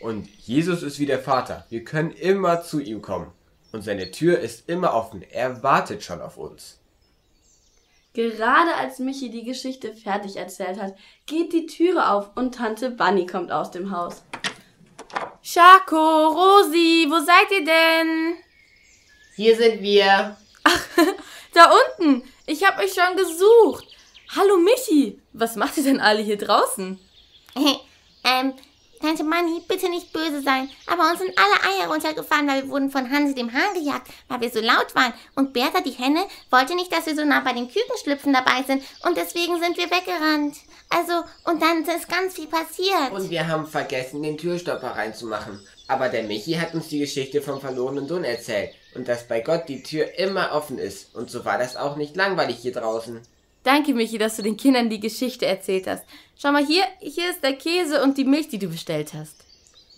Und 0.00 0.28
Jesus 0.46 0.82
ist 0.82 0.98
wie 0.98 1.06
der 1.06 1.18
Vater. 1.18 1.66
Wir 1.68 1.84
können 1.84 2.10
immer 2.12 2.62
zu 2.62 2.80
ihm 2.80 3.02
kommen. 3.02 3.32
Und 3.72 3.82
seine 3.82 4.10
Tür 4.10 4.38
ist 4.38 4.68
immer 4.68 4.94
offen. 4.94 5.22
Er 5.30 5.62
wartet 5.62 6.02
schon 6.02 6.20
auf 6.20 6.36
uns. 6.36 6.80
Gerade 8.14 8.74
als 8.76 9.00
Michi 9.00 9.28
die 9.28 9.42
Geschichte 9.42 9.92
fertig 9.92 10.36
erzählt 10.36 10.80
hat, 10.80 10.94
geht 11.26 11.52
die 11.52 11.66
Türe 11.66 12.10
auf 12.10 12.30
und 12.36 12.54
Tante 12.54 12.90
Bunny 12.90 13.26
kommt 13.26 13.50
aus 13.50 13.72
dem 13.72 13.90
Haus. 13.90 14.22
Schako, 15.42 16.28
Rosi, 16.28 17.06
wo 17.10 17.18
seid 17.18 17.50
ihr 17.50 17.64
denn? 17.64 18.36
Hier 19.34 19.56
sind 19.56 19.82
wir. 19.82 20.36
Da 21.54 21.70
unten. 21.70 22.24
Ich 22.46 22.64
hab 22.64 22.80
euch 22.80 22.92
schon 22.94 23.16
gesucht. 23.16 23.86
Hallo 24.34 24.56
Michi. 24.56 25.20
Was 25.32 25.54
macht 25.54 25.76
ihr 25.76 25.84
denn 25.84 26.00
alle 26.00 26.20
hier 26.20 26.36
draußen? 26.36 26.98
ähm, 28.24 28.54
Tante 29.04 29.22
Manni, 29.22 29.60
bitte 29.68 29.90
nicht 29.90 30.14
böse 30.14 30.40
sein, 30.40 30.70
aber 30.86 31.10
uns 31.10 31.18
sind 31.18 31.34
alle 31.36 31.76
Eier 31.76 31.92
runtergefallen, 31.92 32.48
weil 32.48 32.62
wir 32.62 32.70
wurden 32.70 32.90
von 32.90 33.10
Hansi 33.10 33.34
dem 33.34 33.52
Hahn 33.52 33.74
gejagt, 33.74 34.08
weil 34.28 34.40
wir 34.40 34.50
so 34.50 34.60
laut 34.60 34.94
waren. 34.94 35.12
Und 35.34 35.52
Bertha, 35.52 35.82
die 35.82 35.90
Henne, 35.90 36.24
wollte 36.50 36.74
nicht, 36.74 36.90
dass 36.90 37.04
wir 37.04 37.14
so 37.14 37.22
nah 37.22 37.40
bei 37.40 37.52
den 37.52 37.68
Kükenschlüpfen 37.68 38.32
dabei 38.32 38.62
sind 38.66 38.82
und 39.06 39.14
deswegen 39.18 39.60
sind 39.60 39.76
wir 39.76 39.90
weggerannt. 39.90 40.56
Also, 40.88 41.22
und 41.44 41.60
dann 41.60 41.84
ist 41.84 42.08
ganz 42.08 42.32
viel 42.34 42.46
passiert. 42.46 43.12
Und 43.12 43.28
wir 43.28 43.46
haben 43.46 43.66
vergessen, 43.66 44.22
den 44.22 44.38
Türstopper 44.38 44.96
reinzumachen. 44.96 45.60
Aber 45.86 46.08
der 46.08 46.22
Michi 46.22 46.54
hat 46.54 46.72
uns 46.72 46.88
die 46.88 47.00
Geschichte 47.00 47.42
vom 47.42 47.60
verlorenen 47.60 48.08
Sohn 48.08 48.24
erzählt. 48.24 48.70
Und 48.94 49.06
dass 49.06 49.28
bei 49.28 49.40
Gott 49.40 49.68
die 49.68 49.82
Tür 49.82 50.18
immer 50.18 50.52
offen 50.52 50.78
ist. 50.78 51.14
Und 51.14 51.30
so 51.30 51.44
war 51.44 51.58
das 51.58 51.76
auch 51.76 51.96
nicht 51.96 52.16
langweilig 52.16 52.56
hier 52.56 52.72
draußen. 52.72 53.20
Danke, 53.64 53.94
Michi, 53.94 54.18
dass 54.18 54.36
du 54.36 54.42
den 54.42 54.56
Kindern 54.56 54.90
die 54.90 55.00
Geschichte 55.00 55.46
erzählt 55.46 55.86
hast. 55.86 56.04
Schau 56.38 56.52
mal 56.52 56.64
hier, 56.64 56.84
hier 57.00 57.30
ist 57.30 57.42
der 57.42 57.54
Käse 57.54 58.02
und 58.02 58.18
die 58.18 58.24
Milch, 58.24 58.48
die 58.48 58.58
du 58.58 58.68
bestellt 58.68 59.14
hast. 59.14 59.36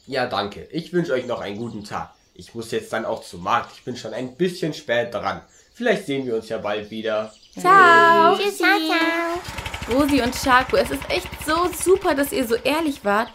Ja, 0.07 0.27
danke. 0.27 0.69
Ich 0.71 0.93
wünsche 0.93 1.13
euch 1.13 1.27
noch 1.27 1.41
einen 1.41 1.59
guten 1.59 1.83
Tag. 1.83 2.15
Ich 2.35 2.55
muss 2.55 2.71
jetzt 2.71 2.93
dann 2.93 3.05
auch 3.05 3.25
zum 3.25 3.43
Markt. 3.43 3.73
Ich 3.75 3.83
bin 3.83 3.97
schon 3.97 4.15
ein 4.15 4.37
bisschen 4.37 4.73
spät 4.73 5.13
dran. 5.13 5.43
Vielleicht 5.75 6.07
sehen 6.07 6.27
wir 6.27 6.37
uns 6.37 6.49
ja 6.49 6.59
bald 6.59 6.91
wieder. 6.91 7.35
Ciao. 7.59 8.37
Tschüssi. 8.37 8.59
Ciao, 8.59 8.79
ciao. 8.79 9.99
Rosi 9.99 10.23
und 10.23 10.35
Schako, 10.35 10.77
es 10.77 10.91
ist 10.91 11.09
echt 11.09 11.29
so 11.45 11.69
super, 11.73 12.15
dass 12.15 12.33
ihr 12.33 12.47
so 12.47 12.55
ehrlich 12.55 13.05
wart. 13.05 13.31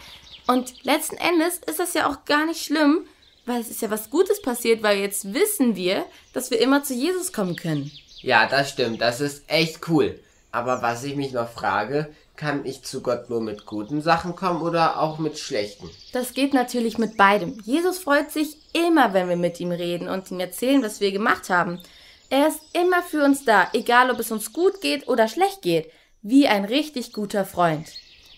Und 0.47 0.83
letzten 0.83 1.17
Endes 1.17 1.59
ist 1.65 1.79
das 1.79 1.93
ja 1.93 2.09
auch 2.09 2.25
gar 2.25 2.45
nicht 2.45 2.63
schlimm, 2.63 3.05
weil 3.45 3.61
es 3.61 3.69
ist 3.69 3.81
ja 3.81 3.89
was 3.89 4.09
Gutes 4.09 4.41
passiert, 4.41 4.81
weil 4.83 4.99
jetzt 4.99 5.33
wissen 5.33 5.75
wir, 5.75 6.05
dass 6.33 6.51
wir 6.51 6.59
immer 6.59 6.83
zu 6.83 6.93
Jesus 6.93 7.31
kommen 7.33 7.55
können. 7.55 7.91
Ja, 8.21 8.47
das 8.47 8.69
stimmt. 8.69 9.01
Das 9.01 9.19
ist 9.19 9.43
echt 9.47 9.87
cool. 9.87 10.19
Aber 10.51 10.81
was 10.81 11.03
ich 11.03 11.15
mich 11.15 11.31
noch 11.31 11.49
frage, 11.49 12.13
kann 12.35 12.65
ich 12.65 12.83
zu 12.83 13.01
Gott 13.01 13.29
nur 13.29 13.41
mit 13.41 13.65
guten 13.65 14.01
Sachen 14.01 14.35
kommen 14.35 14.61
oder 14.61 14.99
auch 14.99 15.19
mit 15.19 15.37
schlechten? 15.37 15.89
Das 16.11 16.33
geht 16.33 16.53
natürlich 16.53 16.97
mit 16.97 17.15
beidem. 17.15 17.59
Jesus 17.63 17.99
freut 17.99 18.31
sich 18.31 18.57
immer, 18.73 19.13
wenn 19.13 19.29
wir 19.29 19.35
mit 19.35 19.59
ihm 19.59 19.71
reden 19.71 20.09
und 20.09 20.29
ihm 20.31 20.39
erzählen, 20.39 20.83
was 20.83 20.99
wir 20.99 21.11
gemacht 21.11 21.49
haben. 21.49 21.81
Er 22.29 22.47
ist 22.47 22.61
immer 22.73 23.03
für 23.03 23.23
uns 23.23 23.45
da, 23.45 23.67
egal 23.73 24.09
ob 24.09 24.19
es 24.19 24.31
uns 24.31 24.53
gut 24.53 24.81
geht 24.81 25.07
oder 25.07 25.27
schlecht 25.27 25.61
geht, 25.61 25.91
wie 26.21 26.47
ein 26.47 26.65
richtig 26.65 27.13
guter 27.13 27.45
Freund. 27.45 27.87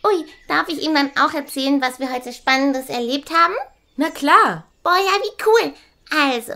Ui, 0.06 0.26
darf 0.48 0.68
ich 0.68 0.82
ihm 0.82 0.94
dann 0.94 1.12
auch 1.20 1.34
erzählen, 1.34 1.82
was 1.82 2.00
wir 2.00 2.12
heute 2.12 2.34
Spannendes 2.34 2.90
erlebt 2.90 3.32
haben? 3.32 3.54
Na 3.96 4.10
klar. 4.10 4.66
Boah, 4.84 4.98
ja, 4.98 5.14
wie 5.22 5.44
cool. 5.46 5.74
Also, 6.12 6.54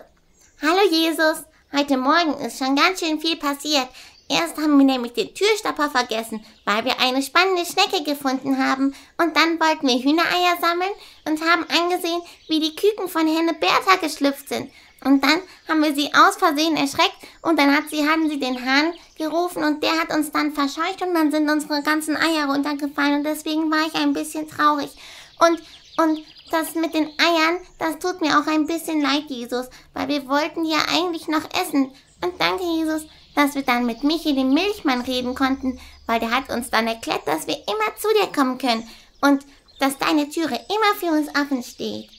hallo 0.61 0.81
Jesus. 0.91 1.45
Heute 1.77 1.95
Morgen 1.95 2.33
ist 2.43 2.57
schon 2.57 2.75
ganz 2.75 3.01
schön 3.01 3.19
viel 3.19 3.35
passiert. 3.35 3.87
Erst 4.27 4.57
haben 4.57 4.79
wir 4.79 4.85
nämlich 4.85 5.13
den 5.13 5.31
Türstopper 5.31 5.91
vergessen, 5.91 6.43
weil 6.65 6.83
wir 6.85 6.99
eine 6.99 7.21
spannende 7.21 7.63
Schnecke 7.67 8.03
gefunden 8.03 8.57
haben. 8.57 8.95
Und 9.19 9.37
dann 9.37 9.59
wollten 9.59 9.87
wir 9.87 9.99
Hühnereier 9.99 10.57
sammeln 10.59 10.89
und 11.25 11.39
haben 11.47 11.67
angesehen, 11.69 12.19
wie 12.47 12.59
die 12.61 12.75
Küken 12.75 13.07
von 13.07 13.27
Henne 13.27 13.53
Bertha 13.53 13.97
geschlüpft 14.01 14.49
sind. 14.49 14.71
Und 15.05 15.23
dann 15.23 15.39
haben 15.67 15.83
wir 15.83 15.93
sie 15.93 16.09
aus 16.15 16.37
Versehen 16.37 16.77
erschreckt 16.77 17.17
und 17.43 17.59
dann 17.59 17.77
hat 17.77 17.91
sie, 17.91 18.09
haben 18.09 18.27
sie 18.27 18.39
den 18.39 18.65
Hahn 18.65 18.93
gerufen 19.15 19.63
und 19.63 19.83
der 19.83 20.01
hat 20.01 20.11
uns 20.11 20.31
dann 20.31 20.53
verscheucht 20.53 21.03
und 21.03 21.13
dann 21.13 21.29
sind 21.29 21.47
unsere 21.47 21.83
ganzen 21.83 22.17
Eier 22.17 22.47
runtergefallen 22.47 23.17
und 23.17 23.23
deswegen 23.23 23.69
war 23.69 23.85
ich 23.85 23.93
ein 23.93 24.13
bisschen 24.13 24.49
traurig. 24.49 24.89
Und, 25.37 25.61
und 26.03 26.23
das 26.49 26.75
mit 26.75 26.93
den 26.93 27.07
Eiern, 27.19 27.59
das 27.79 27.99
tut 27.99 28.21
mir 28.21 28.39
auch 28.39 28.47
ein 28.47 28.67
bisschen 28.67 29.01
leid, 29.01 29.25
Jesus, 29.27 29.69
weil 29.93 30.07
wir 30.07 30.27
wollten 30.27 30.65
ja 30.65 30.79
eigentlich 30.89 31.27
noch 31.27 31.43
essen. 31.61 31.91
Und 32.21 32.39
danke, 32.39 32.63
Jesus, 32.63 33.03
dass 33.35 33.55
wir 33.55 33.63
dann 33.63 33.85
mit 33.85 34.03
Michi, 34.03 34.33
dem 34.33 34.53
Milchmann, 34.53 35.01
reden 35.01 35.35
konnten, 35.35 35.79
weil 36.05 36.19
der 36.19 36.31
hat 36.31 36.49
uns 36.49 36.69
dann 36.69 36.87
erklärt, 36.87 37.27
dass 37.27 37.47
wir 37.47 37.55
immer 37.55 37.95
zu 37.97 38.07
dir 38.19 38.27
kommen 38.33 38.57
können 38.57 38.87
und 39.21 39.45
dass 39.79 39.97
deine 39.97 40.29
Türe 40.29 40.59
immer 40.69 40.95
für 40.99 41.07
uns 41.07 41.29
offen 41.29 41.61
steht. 41.63 42.09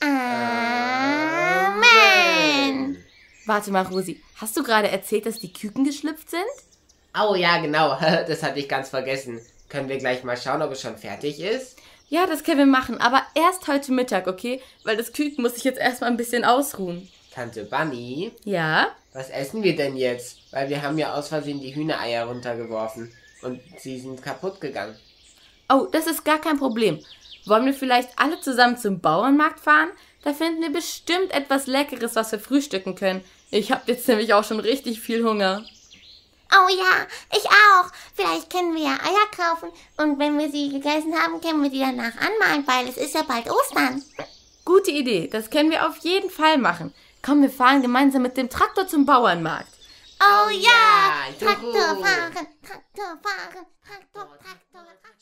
Amen. 0.00 0.24
Warte 3.46 3.70
mal, 3.70 3.82
Rosi, 3.82 4.22
hast 4.36 4.56
du 4.56 4.62
gerade 4.62 4.88
erzählt, 4.88 5.26
dass 5.26 5.38
die 5.38 5.52
Küken 5.52 5.84
geschlüpft 5.84 6.30
sind? 6.30 6.42
Oh 7.18 7.34
ja, 7.34 7.58
genau. 7.58 7.98
Das 8.26 8.42
hatte 8.42 8.58
ich 8.58 8.68
ganz 8.68 8.88
vergessen. 8.88 9.40
Können 9.68 9.88
wir 9.88 9.98
gleich 9.98 10.24
mal 10.24 10.36
schauen, 10.36 10.62
ob 10.62 10.72
es 10.72 10.80
schon 10.80 10.96
fertig 10.96 11.40
ist? 11.40 11.76
Ja, 12.08 12.26
das 12.26 12.44
können 12.44 12.58
wir 12.58 12.66
machen, 12.66 12.98
aber 13.00 13.22
erst 13.34 13.66
heute 13.66 13.92
Mittag, 13.92 14.26
okay? 14.26 14.60
Weil 14.84 14.96
das 14.96 15.12
Küken 15.12 15.42
muss 15.42 15.54
sich 15.54 15.64
jetzt 15.64 15.78
erstmal 15.80 16.10
ein 16.10 16.16
bisschen 16.16 16.44
ausruhen. 16.44 17.08
Tante 17.32 17.64
Bunny, 17.64 18.30
Ja? 18.44 18.88
was 19.12 19.30
essen 19.30 19.62
wir 19.62 19.74
denn 19.76 19.96
jetzt? 19.96 20.38
Weil 20.52 20.68
wir 20.68 20.82
haben 20.82 20.98
ja 20.98 21.14
aus 21.14 21.28
Versehen 21.28 21.60
die 21.60 21.74
Hühnereier 21.74 22.26
runtergeworfen. 22.26 23.12
Und 23.42 23.60
sie 23.78 23.98
sind 23.98 24.22
kaputt 24.22 24.60
gegangen. 24.60 24.96
Oh, 25.68 25.86
das 25.90 26.06
ist 26.06 26.24
gar 26.24 26.40
kein 26.40 26.58
Problem. 26.58 26.98
Wollen 27.46 27.66
wir 27.66 27.74
vielleicht 27.74 28.10
alle 28.16 28.40
zusammen 28.40 28.76
zum 28.78 29.00
Bauernmarkt 29.00 29.60
fahren? 29.60 29.88
Da 30.22 30.32
finden 30.32 30.62
wir 30.62 30.72
bestimmt 30.72 31.32
etwas 31.32 31.66
Leckeres, 31.66 32.16
was 32.16 32.32
wir 32.32 32.38
frühstücken 32.38 32.94
können. 32.94 33.22
Ich 33.50 33.70
habe 33.70 33.82
jetzt 33.86 34.08
nämlich 34.08 34.32
auch 34.34 34.44
schon 34.44 34.60
richtig 34.60 35.00
viel 35.00 35.24
Hunger. 35.24 35.64
Oh 36.56 36.68
ja, 36.68 37.06
ich 37.36 37.46
auch. 37.46 37.90
Vielleicht 38.14 38.50
können 38.50 38.74
wir 38.74 38.82
ja 38.82 38.92
Eier 38.92 39.26
kaufen 39.36 39.70
und 39.96 40.18
wenn 40.18 40.38
wir 40.38 40.50
sie 40.50 40.70
gegessen 40.70 41.14
haben, 41.18 41.40
können 41.40 41.62
wir 41.62 41.70
die 41.70 41.80
danach 41.80 42.16
anmalen, 42.16 42.66
weil 42.66 42.88
es 42.88 42.96
ist 42.96 43.14
ja 43.14 43.22
bald 43.22 43.50
Ostern. 43.50 44.02
Gute 44.64 44.90
Idee, 44.90 45.28
das 45.28 45.50
können 45.50 45.70
wir 45.70 45.86
auf 45.86 45.96
jeden 45.98 46.30
Fall 46.30 46.58
machen. 46.58 46.94
Komm, 47.22 47.42
wir 47.42 47.50
fahren 47.50 47.82
gemeinsam 47.82 48.22
mit 48.22 48.36
dem 48.36 48.48
Traktor 48.50 48.86
zum 48.86 49.04
Bauernmarkt. 49.04 49.72
Oh 50.20 50.50
ja. 50.50 51.26
Traktor 51.38 51.72
fahren, 51.72 52.32
Traktor 52.62 53.18
fahren, 53.22 53.66
Traktor, 53.84 54.28
Traktor. 54.38 54.64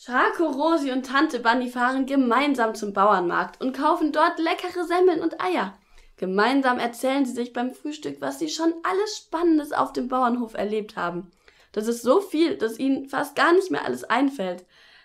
Schako, 0.04 0.48
Rosi 0.48 0.90
und 0.90 1.06
Tante 1.06 1.38
Bunny 1.38 1.70
fahren 1.70 2.06
gemeinsam 2.06 2.74
zum 2.74 2.92
Bauernmarkt 2.92 3.60
und 3.60 3.76
kaufen 3.76 4.10
dort 4.10 4.38
leckere 4.38 4.84
Semmeln 4.84 5.20
und 5.20 5.40
Eier. 5.40 5.78
Gemeinsam 6.22 6.78
erzählen 6.78 7.26
sie 7.26 7.32
sich 7.32 7.52
beim 7.52 7.72
Frühstück, 7.72 8.20
was 8.20 8.38
sie 8.38 8.48
schon 8.48 8.72
alles 8.84 9.16
Spannendes 9.16 9.72
auf 9.72 9.92
dem 9.92 10.06
Bauernhof 10.06 10.54
erlebt 10.54 10.94
haben. 10.94 11.32
Das 11.72 11.88
ist 11.88 12.02
so 12.02 12.20
viel, 12.20 12.56
dass 12.56 12.78
ihnen 12.78 13.08
fast 13.08 13.34
gar 13.34 13.52
nicht 13.52 13.72
mehr 13.72 13.84
alles 13.84 14.04
einfällt. 14.04 14.64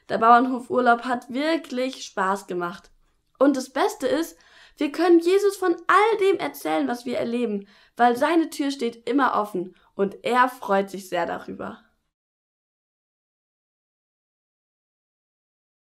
Der 0.10 0.20
Bauernhofurlaub 0.20 1.06
hat 1.06 1.34
wirklich 1.34 2.06
Spaß 2.06 2.46
gemacht. 2.46 2.92
Und 3.40 3.58
das 3.58 3.72
Beste 3.72 4.06
ist, 4.06 4.38
wir 4.78 4.92
können 4.92 5.18
Jesus 5.18 5.58
von 5.58 5.76
all 5.88 6.18
dem 6.20 6.38
erzählen, 6.38 6.88
was 6.88 7.08
wir 7.08 7.18
erleben, 7.18 7.68
weil 7.96 8.16
seine 8.16 8.52
Tür 8.52 8.70
steht 8.70 9.10
immer 9.10 9.42
offen 9.42 9.76
und 9.96 10.24
er 10.24 10.50
freut 10.50 10.92
sich 10.92 11.10
sehr 11.10 11.26
darüber. 11.26 11.80